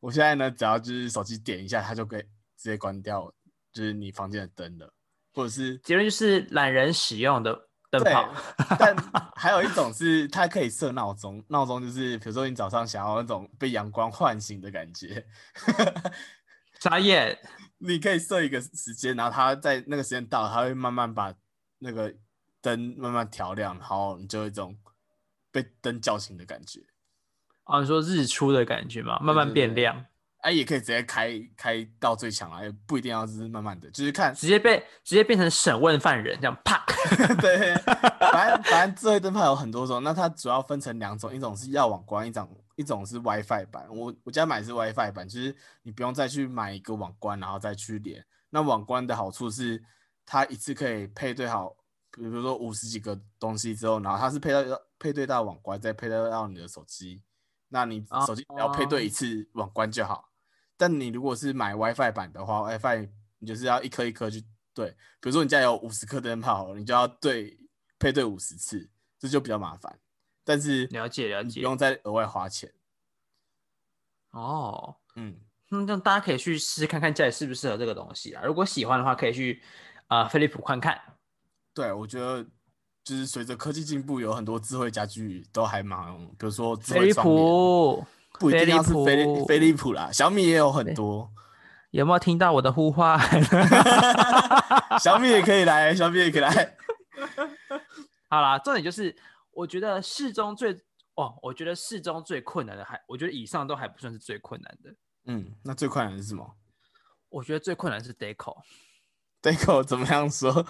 [0.00, 2.22] 我现在呢，只要就是手机点一下，它就可以
[2.58, 3.32] 直接关掉，
[3.72, 4.92] 就是你房间的灯了，
[5.32, 8.32] 或者是结论就是懒人使用的灯泡。，
[8.78, 8.94] 但
[9.36, 15.26] 还有一种是它可以设闹钟，闹钟就是比如说你早上想要那种被阳光唤醒的感觉。
[16.80, 17.38] 眨眼，
[17.78, 21.32] 你可以设一个时间，然后它在那个时间到，它会慢慢把
[21.78, 22.12] 那个
[22.60, 24.76] 灯慢慢调亮，然后你就有一种
[25.52, 26.80] 被灯叫醒的感觉。
[27.64, 30.04] 哦，你说日出的感觉吗，慢慢变亮，
[30.42, 36.84] 哎、也可以直接开开到最强啊，也不一定要是慢慢的，就是看直接被直接变成审问犯人，这样啪。
[37.40, 37.74] 对，
[38.30, 43.86] 反正反正 这一灯泡有很多种，那它主要分成两种，一种是要网关，一种一种是 WiFi 版。
[43.88, 48.24] 我我家买的是 WiFi 版，就是你不用再去买一个网关，然后再去连。
[48.50, 49.82] 那网关的好处是，
[50.26, 51.74] 它一次可以配对好，
[52.10, 54.60] 比如说五十几个东西之后，然后它是配到
[54.98, 57.22] 配对到网关，再配对到你的手机。
[57.68, 60.31] 那你手机只要配对一次网关就好。
[60.82, 63.08] 但你如果是买 WiFi 版的话，WiFi
[63.38, 64.42] 你就是要一颗一颗去
[64.74, 64.88] 对，
[65.20, 67.56] 比如说你家有五十颗灯泡，你就要对
[68.00, 69.96] 配对五十次，这就比较麻烦。
[70.42, 72.68] 但是了解了解不用再额外花钱。
[74.32, 75.36] 哦，嗯，
[75.68, 78.42] 那这样大家可以去试试看看家里适不适合这个东西啊。
[78.44, 79.62] 如果喜欢的话，可以去
[80.08, 81.00] 啊飞利浦看看。
[81.72, 82.44] 对，我觉得
[83.04, 88.06] 就是随着科技进步，有很多智慧家具都还蛮比如说智飞利慧窗帘，浦
[88.42, 91.30] 不一定要是飞利飞利浦啦，小米也有很多，
[91.92, 93.18] 有没有听到我的呼唤？
[95.00, 96.76] 小米也可以来，小米也可以来。
[98.28, 99.16] 好啦，重点就是，
[99.52, 100.74] 我觉得适中最
[101.14, 104.94] 哦，我觉得适中最困难的还，我觉得以上都还不算是最困难的。
[105.26, 106.56] 嗯，那最困难的是什么
[107.28, 110.66] 我觉得最困难是 deco，？Deco 怎么样说？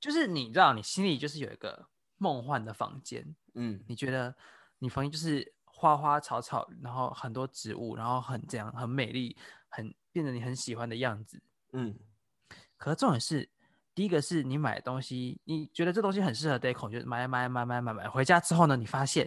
[0.00, 4.34] 就是你知道，你心里就是有一个梦幻的房间，嗯你觉得
[4.78, 9.34] 你房间就是花花草草，然后很多植物，然后很这样很美丽，
[9.70, 11.40] 很变得你很喜欢的样子。
[11.72, 11.96] 嗯，
[12.76, 13.48] 可是重点是，
[13.94, 19.26] 第一个是你买的东西，你觉得这东西很适合 deco，你就买买买买买买，回家之后呢，你发现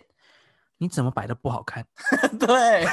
[0.77, 1.83] 你怎么摆都不好看。
[2.39, 2.85] 对，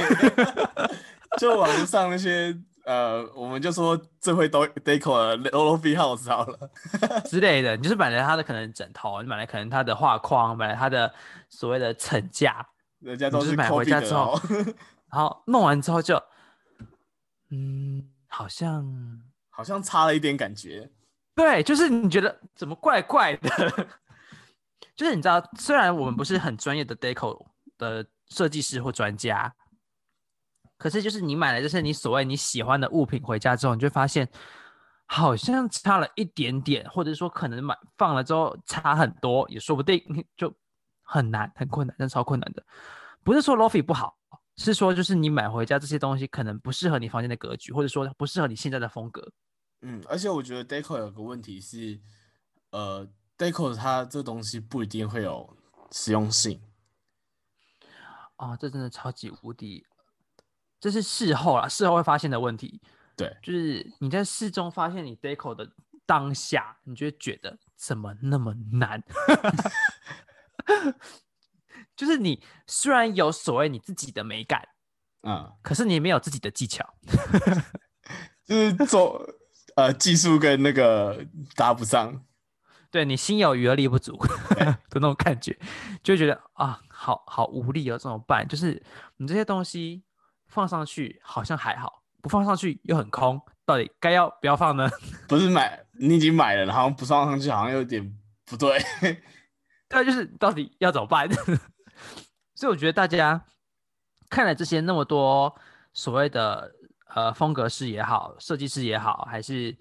[1.38, 6.70] 就网上那些呃，我们就说最会都 Deco 的 Lofty House 好了。
[7.28, 11.12] 之类的，你就是买了它的可能枕头，你买了可能它的画框，买了它的
[11.50, 12.66] 所谓的层架，
[13.00, 14.42] 人家都是买回家之后 哦，
[15.10, 16.22] 然后弄完之后就，
[17.50, 20.90] 嗯，好像好像差了一点感觉。
[21.34, 23.88] 对，就是你觉得怎么怪怪的，
[24.94, 27.46] 就是你知道，虽然我们不是很专业的 deco
[27.78, 29.54] 的设计师或专家，
[30.76, 34.28] 可是就是你买了这些你所谓你喜欢的物品回家之后，你就发现
[35.06, 40.02] 好像差了一点点，或者说可能买放了之后差很多，也说不定，
[40.36, 40.54] 就
[41.10, 42.64] 很难很困难，真的超困难的。
[43.24, 44.16] 不是说 lofi 不好，
[44.56, 49.32] 是说就是你买回家这些东西可能不适合你房间的格局，或者说不适合你现在的风格。
[49.80, 51.98] 嗯，而且我觉得 Deco 有个问题是，
[52.70, 55.56] 呃，Deco 它这东西不一定会有
[55.90, 56.62] 实用性。
[58.36, 59.84] 哦，这真的超级无敌，
[60.78, 62.80] 这是事后啦，事后会发现的问题。
[63.16, 65.70] 对，就是你在事中发现你 deco 的
[66.06, 69.02] 当下，你就会觉得怎么那么难？
[71.96, 74.68] 就是你虽然有所谓你自己的美感，
[75.22, 76.94] 嗯，可是你没有自己的技巧。
[78.44, 79.24] 就是做
[79.76, 82.24] 呃技术跟那个搭不上。
[82.90, 84.18] 对你心有余而力不足
[84.56, 85.56] 的那种感觉，
[86.02, 88.46] 就觉得啊，好好无力哦，怎么办？
[88.48, 88.82] 就是
[89.18, 90.02] 你这些东西
[90.48, 94.90] 放上去好像还好，不放上去又很空，到底该要不要放呢？
[95.28, 98.12] 不是买你已经买了，然后不放上去好像有点
[98.44, 98.82] 不对。
[99.90, 101.28] 对，就是到底要怎么办？
[102.54, 103.44] 所以我觉得大家
[104.30, 105.54] 看了这些那么多
[105.92, 106.72] 所谓的
[107.06, 109.76] 呃风格师也好，设计师也好，还是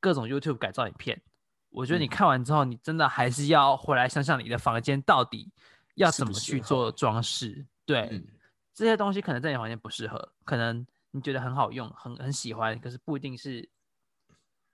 [0.00, 1.22] 各种 YouTube 改造影片，
[1.70, 5.52] 我觉得你嗯看完之后，你真的还是要回来想想你的房间到底
[5.94, 7.64] 要怎么去做装饰。
[7.84, 8.26] 对，嗯，
[8.74, 13.68] 这些东西可能在你房间不适合，可能你觉得很好用，很很喜欢，可是不一定是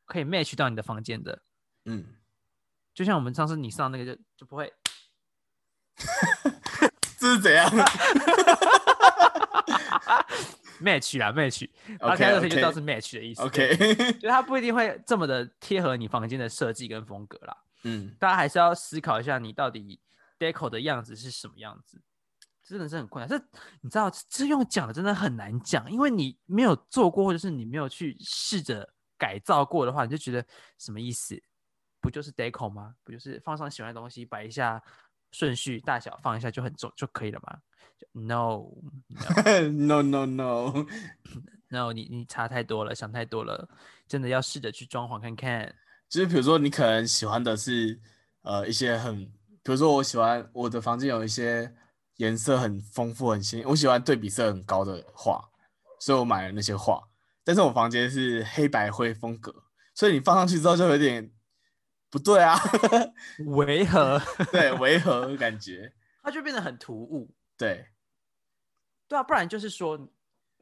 [0.07, 1.43] 可以 match 到你的房间的。
[1.85, 2.07] 嗯，
[2.95, 4.73] 就像我们上次你上那个就就不会。
[7.19, 7.69] 这是怎样
[10.83, 11.69] match 啦，match，
[12.01, 13.43] 他 OK，开头就知道是 match 的意思。
[13.43, 17.57] ？OK， 就它不一定会这么的贴合你房间的设计跟风格啦。
[17.85, 20.01] 嗯，大家还是要思考一下，你到底
[20.39, 22.03] deco 的样子是什么样子，
[22.65, 23.29] 真的是很困难。
[23.29, 23.39] 这
[23.83, 30.45] 你知道，这用讲的真的很难讲，因为你没有做过，或者是你没有去试着改造过的话，你就觉得
[30.79, 31.41] 什么意思？
[32.03, 32.95] 不就是 deco 吗？
[33.03, 34.83] 不就是放上喜欢的东西，摆一下
[35.31, 37.57] 顺序大小，放一下就很重就可以了吗
[37.97, 38.69] 就 no
[39.71, 40.87] no no no
[41.71, 43.67] no 你你差太多了，想太多了，
[44.07, 45.75] 真的要试着去装潢看看。
[46.09, 47.99] 就是比如说你可能喜欢的是
[48.43, 49.25] 呃一些很，
[49.63, 51.73] 比如说我喜欢我的房间有一些
[52.17, 55.49] 颜色很丰富很新，我喜欢对比色很高的画，
[55.99, 57.01] 所以我买了那些画。
[57.45, 61.33] 但是我房间是黑白灰风格，所以你放上去之后就有点
[62.13, 62.59] 不对啊，
[63.57, 64.21] 违和，
[64.53, 65.91] 对，违和的感觉，
[66.23, 67.35] 它就变得很突兀。
[67.57, 67.87] 对，
[69.09, 69.99] 对啊，不然就是说，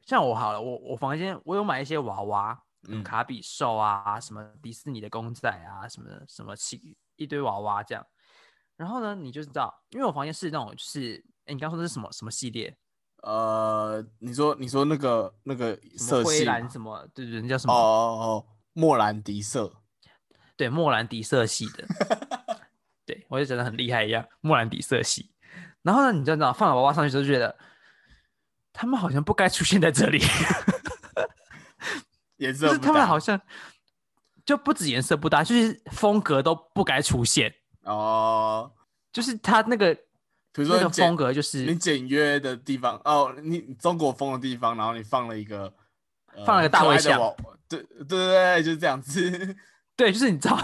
[0.06, 8.06] 像我好了，我我房间我有买一些娃娃，嗯卡比兽啊，什么迪士尼的公仔啊，什么什么奇一堆娃娃这样。
[8.76, 12.76] 然后呢，你就知道，因为我房间是那种就是，哎，你刚说的是什么什么系列？
[13.24, 17.06] 呃，你说你说那个那个色系什么？
[17.12, 17.74] 对对叫什哦么？
[17.74, 17.82] 哦
[18.22, 19.79] 哦，莫兰迪色，
[20.60, 21.86] 对，莫兰迪色系的。
[23.06, 25.30] 对我就觉得很厉害一样，莫兰迪色系。
[25.80, 27.56] 然后呢，你就知道放了娃娃上去之后，就觉得
[28.74, 30.20] 他们好像不该出现在这里，
[32.36, 33.40] 颜色他们好像
[34.44, 37.54] 就不止颜色不搭，就是风格都不该出现。
[37.84, 38.70] 哦，
[39.10, 39.94] 就是他那个
[40.52, 45.72] 比如说那个风格就是你是简约的地方哦，你你中国风的地方，然后你放了一个、
[46.34, 47.18] 呃放了个大卫像
[47.66, 49.56] 对对对对，就是这样子。
[50.00, 50.58] 对，就是你知道，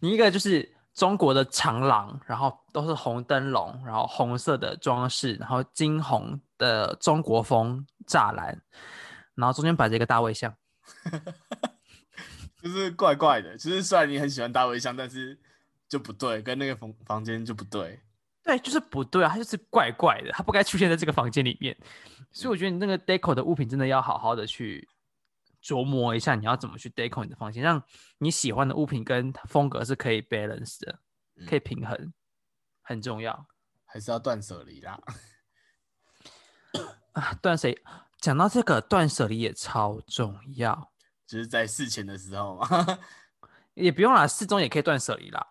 [0.00, 8.60] 你一个就是中国的长廊，然后都是红灯笼，然后红色的装饰，然后金红的中国风栅栏，
[9.34, 10.54] 然后中间摆着一个大卫像。
[12.62, 15.40] 就是怪怪的，就是虽然你很喜欢大卫像，但是
[15.88, 17.98] 就不对，跟那个房房间就不对。
[18.44, 21.74] 对，就是不对啊，它就是怪怪的，它不该出现在这个房间里面。
[22.30, 24.86] 所以我觉得你那个 deco 的物品真的要好好的去
[25.62, 27.82] 琢磨一下，你要怎么去 deco 你的房间，让
[28.18, 30.98] 你喜欢的物品跟风格是可以 balance 的，
[31.46, 32.12] 可以平衡，
[32.82, 33.46] 很重要
[33.84, 34.98] 还是要断舍离啦。
[37.12, 37.32] 啊。
[37.40, 37.78] 断舍离，
[38.18, 40.92] 讲到这个断舍离也超重要，
[41.26, 42.66] 就是在事前的时候嘛。
[43.74, 45.46] 也不用啦，事中也可以断舍离啦。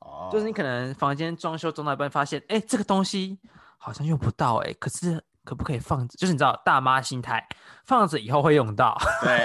[0.00, 3.40] 哦，就是你可能房间装修装到一半，发现哎、诶这个东西
[3.78, 6.16] 好像用不到哎、可是可不可以放着？
[6.16, 7.46] 就是你知道大妈心态，
[7.84, 9.44] 放着以后会用到，对，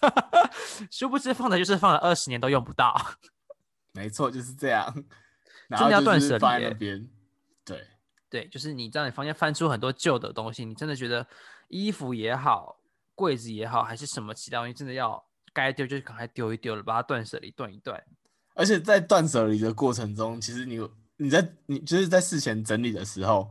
[0.92, 2.94] 殊不知放着就是放了二十年都用不到。
[3.92, 4.84] 没错，就是这样。
[5.68, 7.08] 然真的要断舍离。
[7.64, 7.86] 对，
[8.28, 11.26] 对，就是你在你房间翻出很多旧的东西，你真的觉得
[11.68, 12.76] 衣服也好，
[13.14, 18.00] 柜子也好，还是什么其他东西，真的要该丢就赶快丢一丢了，把它断舍离断一断。
[18.54, 20.78] 而且在断舍离的过程中，其实你
[21.16, 23.50] 你在你就是在事前整理的时候，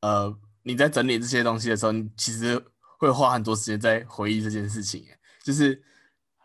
[0.00, 0.36] 呃，
[0.66, 2.60] 你在整理这些东西的时候，你其实
[2.98, 5.06] 会花很多时间在回忆这件事情。
[5.08, 5.80] 哎就是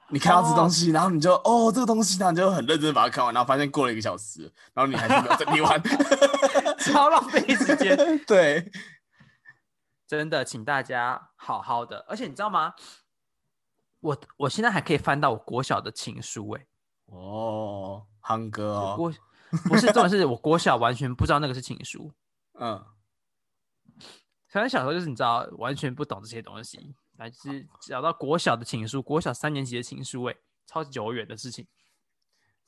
[0.09, 4.43] 你看到这东西，然后你就哦这个东西，然后你就很认真地把它看完，然后发现过了一个小时，
[4.75, 5.81] 然后你还是没有整理完，
[6.85, 7.97] 超浪费时间。
[8.27, 8.71] 对，
[10.07, 12.05] 真的，请大家好好的。
[12.07, 12.75] 而且你知道吗？
[14.01, 16.67] 我我现在还可以翻到我国小的情书、欸，
[17.07, 19.13] 哦，夯哥哦，我国
[19.69, 22.11] 不是重点是我国小完全不知道那个是情书。
[22.61, 22.85] 嗯，
[24.51, 30.37] 反正小时候就是你知道完全不懂这些东西，反正就是找到国小的情书，国小三年级的情书、欸，
[30.67, 31.65] 超级久远的事情。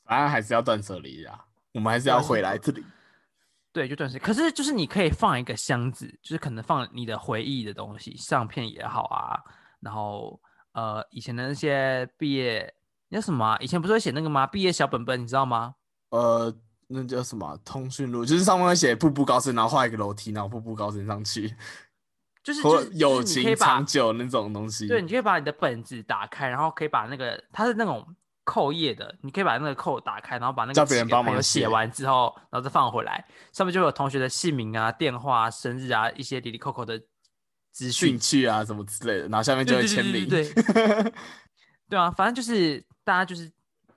[0.04, 2.84] 反正还是要断舍离啊，我们还是要回来这里。
[3.72, 4.24] 对，就断舍离。
[4.24, 9.42] 可是就是你可以放一个箱子，就是可能放你的回忆的东西，相片也好啊，
[9.80, 10.40] 然后
[10.72, 12.74] 呃以前的那些毕业
[13.08, 14.46] 那什么啊、以前不是会写那个吗？
[14.46, 15.74] 毕业小本本，你知道吗？
[16.10, 16.52] 呃，
[16.94, 18.24] 那叫什么啊通讯录？
[18.24, 21.54] 就是上面会写步步高升，然后画一个楼梯，然后步步高升上去，
[22.44, 22.60] 就是
[22.92, 24.86] 友情长久那种东西。
[24.86, 28.06] 对，你可以把你的本子打开，然后可以把那个它是那种
[28.44, 37.00] 扣页的，你可以把那个扣打开，然后把那个叫别人帮忙写写完之后，然后再放回来，上面就有同学的姓名啊、电话、啊、生日啊一些里里扣扣的
[37.72, 38.44] 资讯去。
[38.46, 40.28] 啊什么之类的，然后下面就会签名。
[40.28, 40.52] 对
[41.88, 43.50] 对啊，反正就是大家就是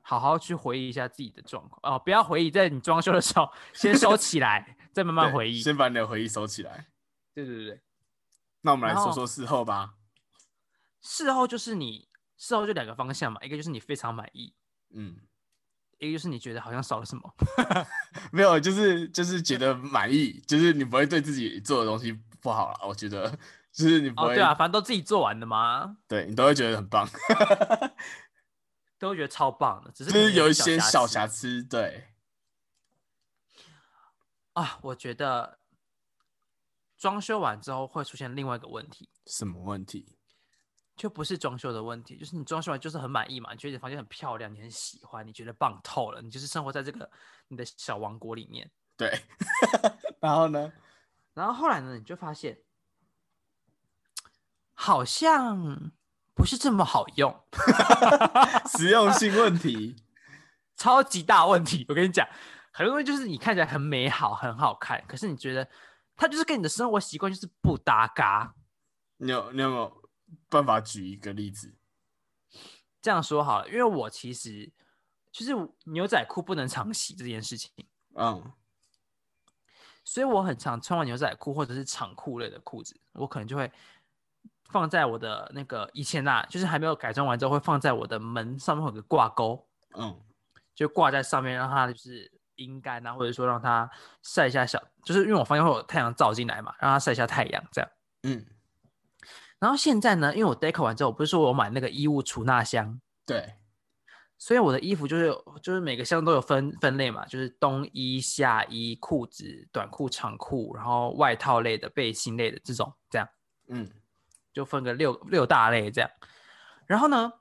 [0.09, 5.59] 好好去回忆一下自己的状况哦，不要回忆，在你装修的时候 先收起来，再慢慢回忆。
[5.59, 6.87] 先把你的回忆收起来。
[7.33, 7.81] 对对对对，
[8.61, 9.95] 那我们来说说事后吧。
[11.01, 12.07] 事后就是你
[12.37, 14.53] 事后就两个方向嘛，一个就是你非常满意，
[14.95, 15.17] 嗯，
[15.99, 17.35] 一个就是你觉得好像少了什么。
[18.31, 22.87] 没有，就是就是觉得满意，就是你不会对自己做的东西不好了。
[22.87, 23.29] 我觉得，
[23.73, 27.05] 就是你不哦，会，对啊，反正都自己做完的嘛，对你都会觉得很棒，
[28.99, 31.63] 都觉得超棒的，只是就是有一些小瑕疵。
[31.63, 32.09] 对，
[34.53, 34.79] 啊。
[34.81, 35.59] 我觉得
[36.97, 40.17] 装修完之后会出现另外一个问题，什么问题？
[40.95, 47.07] 就不是装修的问题，就是你装修完就是很满意嘛，你觉得你房间很漂亮，你很喜欢，你觉得棒透了，你就是生活在这个
[47.49, 48.71] 你的小王国里面。
[48.95, 49.21] 对，
[50.19, 50.73] 然后呢？
[51.35, 52.59] 然后后来呢，你就发现
[54.73, 55.91] 好像
[56.37, 57.35] 不是这么好用，
[58.77, 59.95] 实用性问题。
[60.77, 61.83] 超级大问题。
[61.89, 62.27] 我跟你讲，
[62.71, 65.67] 很多东西就是你看起来很美好、很好看，可是你觉得
[66.15, 68.53] 它就是跟你的生活习惯就是不搭嘎。
[69.17, 70.03] 你有你有没有
[70.47, 71.75] 办法举一个例子？
[73.01, 74.71] 这样说好了，因为我其实
[75.31, 75.53] 就是
[75.85, 77.71] 牛仔裤不能常洗这件事情，
[78.13, 78.53] 嗯
[80.03, 83.69] 所以我很常穿完牛仔裤或者是长裤类的裤子，我可能就会
[84.69, 89.67] 放在我的那个以前呐、就是还没有改装完之后，会放在我的门上面会有个挂钩，
[89.97, 90.19] 嗯。
[90.75, 93.89] 就挂在上面，让它就是阴干啊，或者说让它
[94.21, 97.89] 晒一下小，就是因为我房间会有太阳照进来嘛，让它晒一下太阳这样。
[98.21, 98.45] 嗯，
[99.57, 103.55] 然后现在呢，因为我 deco 完之后，我不是说我买那个衣物储纳箱，对，
[104.37, 113.27] 所以我的衣服就是有就是每个箱都有分分类嘛，就是冬衣、夏衣、裤子、短裤、长裤，然后外套类的、背心类的这种，这样。
[113.69, 113.89] 嗯
[114.57, 116.09] 就分个六六大类这样。
[116.87, 117.33] 然后呢，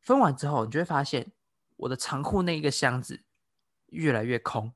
[0.00, 1.32] 分完之后，你就会发现
[1.76, 3.20] 我的长裤那一个箱子
[3.86, 4.72] 越来越空，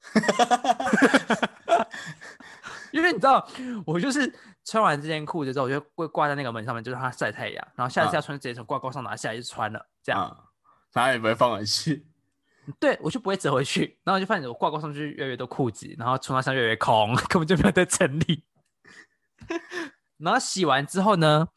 [2.90, 3.46] 因为你知道，
[3.84, 4.34] 我就是
[4.64, 7.68] 穿完这件裤子之后，我就会挂在那个门上面，就让它晒太阳。
[7.74, 10.22] 然后下次要穿，直接从挂钩上拿下来就穿了，这样。
[10.22, 10.44] 啊，
[10.90, 12.06] 他也不会放回去。
[12.80, 18.46] 对我就不会折回去，然后就发现我挂钩上去越来越多裤子，然后穿到箱越来越空， 根本就没有在整理。
[20.20, 21.48] 然后洗完之后呢，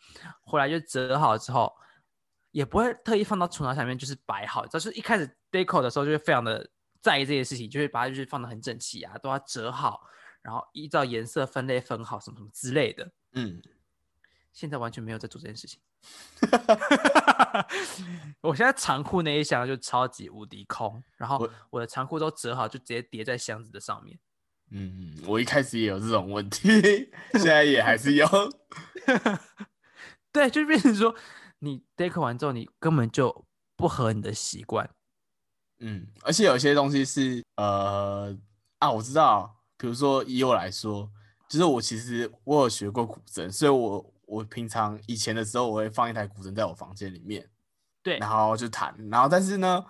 [0.42, 1.74] 回来就折好之后，
[2.52, 4.66] 也不会特意放到储藏箱里面，就是摆好。
[4.66, 6.70] 就是一开始 deco 的时候，就会非常的
[7.02, 10.02] 在意这些事情，就会把它就是放的很整齐啊，都要折好，
[10.42, 13.12] 然后依照颜色分类分好，什么什么之类的。
[13.34, 13.62] 嗯，
[14.52, 15.80] 现在完全没有在做这件事情。
[18.42, 24.20] 我现在长裤那一箱就超级无敌空，然后我我的长裤都折好，就直接叠在箱子的上面。
[24.76, 26.68] 嗯，我一开始也有这种问题，
[27.34, 28.28] 现在也还是有。
[30.34, 31.16] 对，就变成说
[31.60, 33.46] 你 deck 完之后，你根本就
[33.78, 34.90] 不合你的习惯。
[35.80, 38.36] 嗯，而且有些东西是呃
[38.80, 41.08] 啊，我知道，比如说以我来说，
[41.48, 47.48] 就是我其实我有学过古筝，所以我我平常以前的时候，我会放一台古筝在我房间里面，
[48.02, 49.86] 对然后就弹，然后但是呢，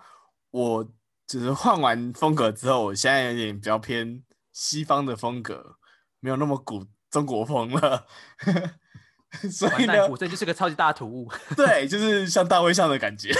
[0.50, 0.86] 我
[1.26, 4.22] 只是换完风格之后，我现在有点比较偏
[4.54, 5.76] 西方的风格，
[6.20, 8.06] 没有那么古中国风了，
[9.52, 11.28] 所以呢完蛋，，古筝就是个超级大的突兀。
[11.54, 13.34] 对，就是像大卫像的感觉。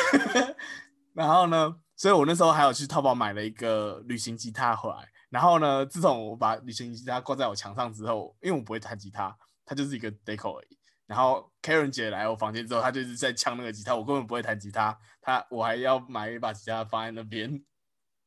[1.14, 5.08] 然后呢，所以我那时候还有去淘宝买了一个旅行吉他回来。
[5.30, 10.78] 然后呢，自从我把旅行吉他挂在我墙上之后，因为我不会弹吉他，它就是一个 deco 而已。
[11.06, 17.62] 然后 Karen 姐来我房间之后，她就是在敲那个吉他，我根本不会弹吉他，她我还要买一把吉他放在那边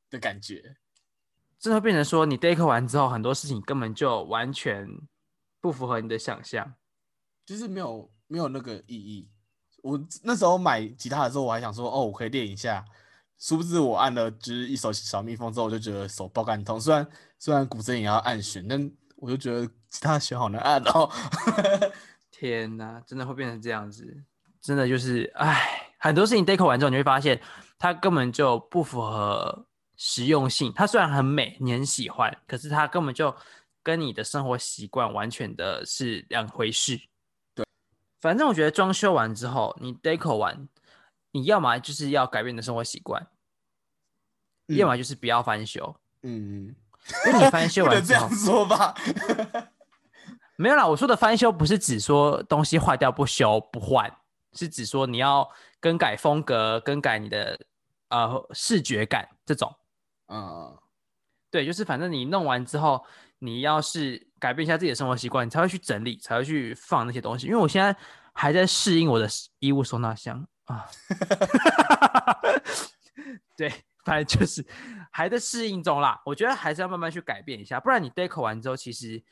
[0.10, 0.78] 的感觉。
[1.60, 4.88] 真的会变成说，你 deco 完之后，很多事情根本就完全
[5.60, 6.76] 不符合你的想象。
[7.46, 9.30] 就是没有没有那个意义。
[9.82, 12.84] 我那时候买吉他的时候，我还想说，哦，我可以练一下。
[13.40, 16.80] 殊不知我按了就是一首小蜜蜂之后，我就觉得手爆肝痛。
[16.80, 17.08] 虽然
[17.38, 21.10] 虽然古筝也要按弦，但我就觉得吉他弦好难按哦。
[22.32, 24.24] 天哪，真的会变成这样子，
[24.60, 27.40] 真的就是，唉，很多事情 deco 完之后，你会发现
[27.78, 29.67] 它根本就不符合
[29.98, 30.72] 实用性。
[30.74, 33.36] 它虽然很美，你很喜欢，可是它根本就
[33.84, 37.02] 跟你的生活习惯完全的是两回事。
[37.54, 37.66] 对，
[38.22, 40.70] 反正我觉得装修完之后，你 deco 完，
[41.32, 43.28] 你要么就是要改变你的生活习惯，
[44.68, 45.96] 嗯要么就是不要翻修。
[46.22, 46.76] 嗯，
[47.26, 48.96] 因为你翻修完 之后这样，说吧？
[50.58, 54.12] 没有啦，我说的翻修不是指说东西坏掉不修不换，
[54.54, 55.50] 是指说你要
[55.80, 57.60] 更改风格、更改你的
[58.10, 59.74] 呃视觉感这种。
[60.28, 60.78] 嗯，
[61.50, 63.06] 对，就是反正你弄完之后，
[63.40, 67.48] 你要是改变一下自己的生活习惯，你才会去整理，才会去放那些东西。
[67.48, 67.96] 因为我现在
[68.34, 69.28] 还在适应我的
[69.60, 70.86] 衣物收纳箱啊，
[73.56, 73.72] 对，
[74.04, 74.66] 反正就是
[75.12, 76.22] 还在适应中啦。
[76.26, 79.24] 我觉得还是要慢慢去改变一下，不然你 deco 完之后，其实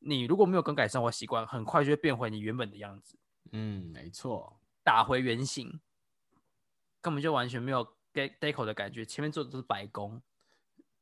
[0.00, 3.16] 你如果没有更改生活习惯，很快就会变回你原本的样子，
[3.52, 4.60] 嗯，没错。
[4.84, 5.80] 打回原形，
[7.00, 10.20] 根本就完全没有 de deco 的感觉，前面做的都是白工。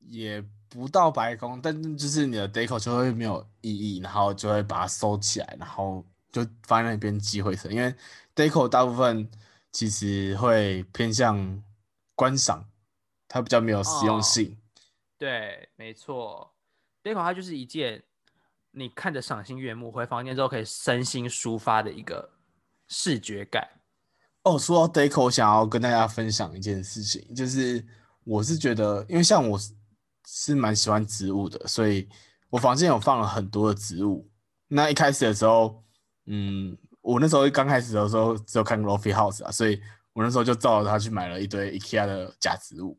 [0.08, 7.72] 也不到白宫，但是就是你的 deco 就会没有意义，然后就会把它收起来，然后就放在那边积灰尘。
[7.72, 7.94] 因为
[8.34, 9.28] deco 大部分
[9.72, 11.62] 其实会偏向
[12.14, 12.64] 观赏，
[13.28, 14.56] 它比较没有实用哦性。
[15.18, 16.54] 对，没错
[17.02, 18.02] ，deco 它就是一件
[18.70, 22.30] 你看着赏心悦目，回房间之后可以身心抒发的一个
[22.88, 23.68] 视觉感。
[24.44, 27.84] 哦，说到 deco，我想要跟大家分享一件事情，就是
[28.24, 29.58] 我是觉得，因为像我
[30.26, 32.08] 是是蛮喜欢植物的，所以
[32.48, 34.28] 我房间有放了很多的植物。
[34.68, 35.82] 那一开始的时候，
[36.26, 39.80] 嗯，我那时候刚开始的时候只有看 Lofi House 啊，所以
[40.12, 42.98] 我那时候就照着他去买了一堆 IKEA 的假植物。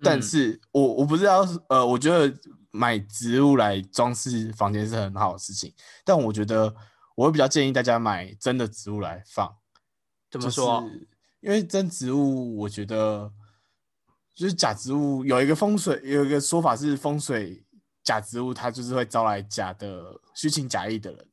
[0.00, 2.34] 但嗯是我我不知道，呃，我觉得
[2.70, 5.72] 买植物来装饰房间是很好的事情，
[6.04, 6.74] 但我觉得
[7.14, 9.56] 我会比较建议大家买真的植物来放。
[10.30, 10.80] 怎么说？
[10.80, 11.08] 就是
[11.40, 13.30] 因为真植物，我觉得
[14.34, 17.62] 就是假植物有一个风水，有一个说法是风水
[18.02, 21.26] 假植物，它就是会招来假的虚情假意的人。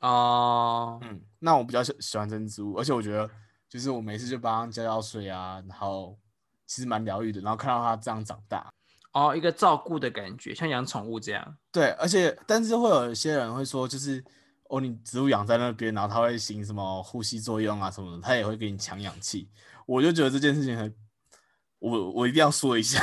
[0.00, 3.28] 哦，嗯，那我比较喜喜欢真植物，而且我觉得
[3.68, 6.18] 就是我每次就帮它浇浇水啊，然后
[6.66, 8.72] 其实蛮疗愈的，然后看到它这样长大。
[9.12, 11.56] 哦，一个照顾的感觉，像养宠物这样。
[11.72, 14.24] 对，而且但是会有一些人会说，就是
[14.68, 19.50] 哦，你植物养在那边，然后它会行什么呼吸作用啊什么的，它也会给你强氧气。
[19.86, 20.94] 我就觉得这件事情很，
[21.78, 23.00] 我我一定要说一下，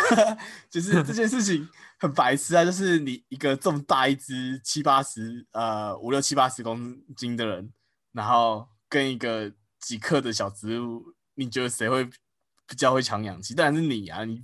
[0.69, 1.67] 就是这件事情
[1.99, 2.65] 很白痴啊！
[2.65, 7.71] 就是你一个这么大一只七八十呃五六七八十公斤的人，
[8.11, 13.53] 然后跟一个几克的小植物，你觉得谁会比较会抢氧气？
[13.53, 14.43] 当然是你啊，你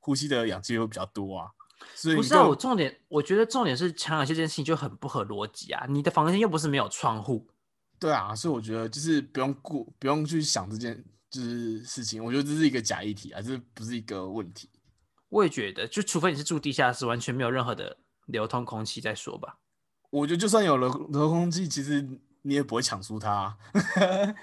[0.00, 1.48] 呼吸的氧气会比较多啊。
[1.94, 5.86] 所以不是啊，我重点，我觉得重点是抢氧气这件事情就很不合逻辑啊！
[5.88, 7.48] 你的房间又不是没有窗户，
[7.98, 12.22] 对啊，所以我觉得就是不用顾，不用去想这件就是事情。
[12.24, 14.68] 我觉得这是一个假议题啊，这不是一个问题。
[15.28, 17.96] 我也觉得，就除非你是住地下室，完全没有任何的
[18.26, 19.58] 流通空气再说吧。
[20.10, 22.06] 我觉得就算有流流空气，其实
[22.42, 23.56] 你也不会抢出它啊、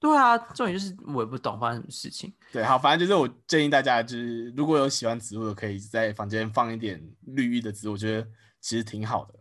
[0.00, 2.34] 对啊，重点就是我也不懂发生什么事情。
[2.52, 8.28] 对，好，反正就是我建议大家，就是如果有喜欢植物的，可以在房间放一点绿意的植物，我觉得
[8.60, 9.34] 其实挺好的。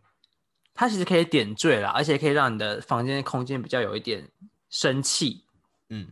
[0.76, 4.30] 它其实可以点缀啦，而且可以让你的房间空间比较有一点
[4.70, 5.44] 生气，
[5.90, 6.08] 嗯，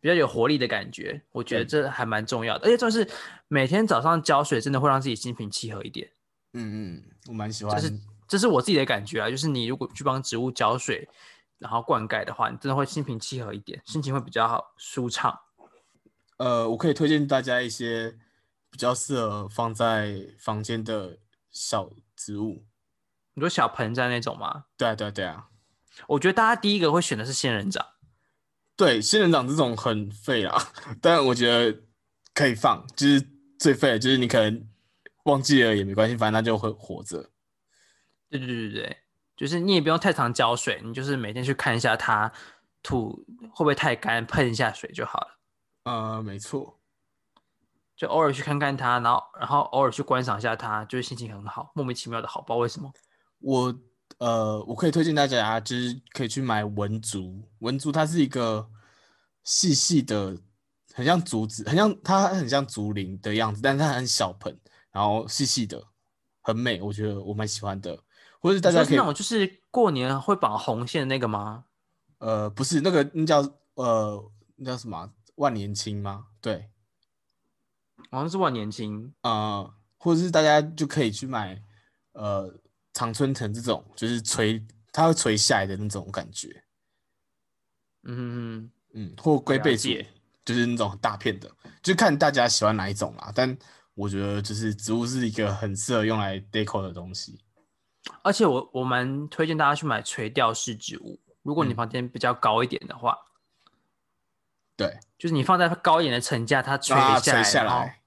[0.00, 1.20] 比较有活力的感觉。
[1.32, 3.14] 我觉得这还蛮重要的，而且重点是
[3.48, 6.10] 每天早上浇水，真的会让自己心平气和一点。
[6.52, 7.74] 嗯嗯，我蛮喜欢。
[7.80, 11.08] 这是这是我自己的感觉啊，就是你如果去帮植物浇水，
[11.58, 15.38] 然后灌溉的话，你真的会心平气和一点，心情会比较好舒畅。
[16.38, 18.16] 呃，我可以推荐大家一些
[18.70, 21.18] 比较适合放在房间的
[21.50, 22.64] 小植物。
[23.34, 24.64] 你说小盆栽那种吗？
[24.76, 25.48] 对啊，对啊，对啊。
[26.06, 27.84] 我觉得大家第一个会选的是仙人掌。
[28.78, 30.56] 对，仙人掌这种很废啊，
[31.02, 31.80] 但我觉得
[32.32, 33.28] 可以放，就是
[33.58, 34.68] 最废的，就是你可能
[35.24, 37.28] 忘记了也没关系，反正它就会活着。
[38.30, 38.96] 对对对对对，
[39.36, 42.30] 就是你也不用太常浇水，你就是每天去看一下它
[42.80, 45.38] 土会不会太干，喷一下水就好了。
[45.82, 46.78] 呃，没错，
[47.96, 52.92] 就偶尔去看看它，然后然后偶尔去观赏一下它，就是心情很好，莫名其妙的好，不知道为什么。
[53.40, 53.74] 我
[54.18, 57.42] 呃，我可以推荐大家，就是可以去买文竹。
[57.60, 58.68] 文竹它是一个
[59.44, 60.36] 细细的，
[60.92, 64.58] 很像竹子，很像它很像竹林的样子，但是它很小盆，
[64.90, 65.82] 然后细细的，
[66.42, 67.98] 很美，我觉得我蛮喜欢的。
[68.40, 71.64] 或者大家可以那种就是过年会绑红线的那个吗？
[72.18, 73.40] 呃，不是那个那叫
[73.74, 76.26] 呃那叫什么啊万年青吗？
[76.40, 76.68] 对，
[78.10, 79.12] 好像是万年青。
[79.22, 81.62] 呃，或者是大家就可以去买
[82.12, 82.52] 呃
[82.98, 84.60] 常春藤这种，就是垂
[84.90, 86.64] 它会垂下来的那种感觉，
[88.02, 89.90] 嗯嗯，或龟背竹，
[90.44, 91.48] 就是那种很大片的，
[91.80, 93.30] 就看大家喜欢哪一种啦。
[93.32, 93.56] 但
[93.94, 97.38] 我觉得就是植物是一个很适合用来 deco 的东西。
[98.24, 103.16] 而且我我蛮推荐大家去买垂钓式植物，如果你嗯房间比较高一点的话，
[104.76, 108.00] 对，就是你放在高一点的层架，它垂下来，垂下来，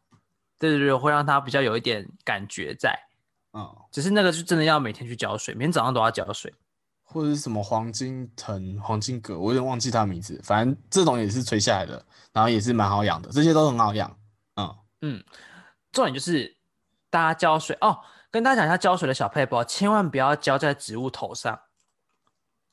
[0.59, 3.07] 对对对，会让它比较有一点感觉在。
[3.53, 6.53] 嗯，只是那个是真的要每天去浇水，每天早上都要浇水。
[7.03, 10.39] 或者是什么黄金藤、黄金葛，我有点忘记它名字。
[10.45, 14.17] 反正这种也是垂下来的，然后也是蛮好养的，这些都很好养。
[14.55, 15.23] 嗯嗯，
[15.91, 16.55] 重点就是
[17.09, 17.99] 大家浇水哦，
[18.31, 21.59] 跟大家讲一下浇水的小配包，千万不要浇在植物头上。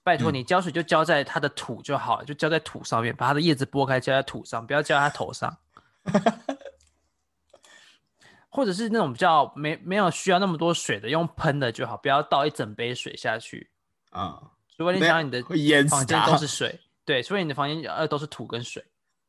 [0.04, 5.58] 拜托嗯你浇水就浇在它的土就好了，就浇在土上面，把它的叶子剥开浇在土上，不要浇在它头上。
[8.58, 13.70] 或者是那种比较没没有需要那么多水的，用喷的就好，不要倒一整杯水下去。
[14.10, 15.40] 啊、如果你那想要你的
[15.86, 18.84] 房间都是水，对，除非你的房间呃都是土跟水。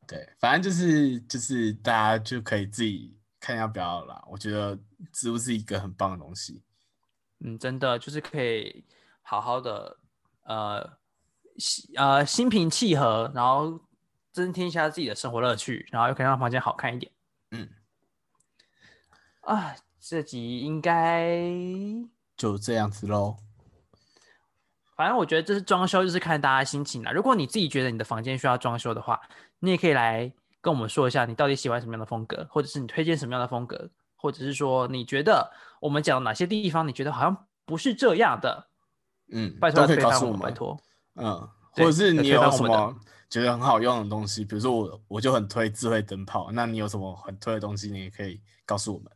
[0.08, 4.20] 对，反正就是就是大家就可以自己看要不要啦。
[4.28, 4.76] 我觉得
[5.12, 6.64] 植物是一个很棒的东西。
[7.38, 8.84] 嗯，真的就是可以
[9.22, 9.96] 好好的
[10.42, 10.98] 呃
[11.56, 13.80] 心呃心平气和，然后
[14.32, 17.12] 增添一下自己的生活乐趣，然后又可以让房间好看一点。
[19.42, 21.38] 嗯，啊，这集应该，
[22.36, 23.36] 就这样子喽。
[24.96, 27.10] 反正我觉得这是装修，就是看大家心情啦。
[27.10, 29.18] 如果你自己觉得你的房间需要装修的话，
[29.58, 30.30] 你也可以来
[30.60, 35.50] 跟我们说一下，你到底喜欢什么样的风格，或者是你推荐什么样的风格，或者是说你觉得
[35.80, 38.66] 我们讲哪些地方你觉得好像不是这样的，
[39.32, 40.40] 嗯，拜托都可以告诉我们。
[40.40, 40.78] 拜托。
[41.14, 42.94] 嗯，或者是你有什么
[43.30, 49.10] 觉得很好用的东西，比如说我我就很推智慧灯泡，那你有什么很推的东西，你也可以告诉我们。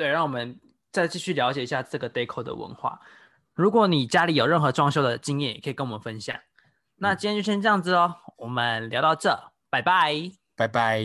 [0.00, 0.58] 对，让我们
[0.90, 2.98] 再继续了解一下这个 deco 的文化。
[3.52, 6.34] 如果你家里有任何装修的经验，也可以跟我们分享。
[6.96, 10.14] 那今天就先这样子喽，我们聊到这，拜拜。
[10.56, 11.04] 拜拜。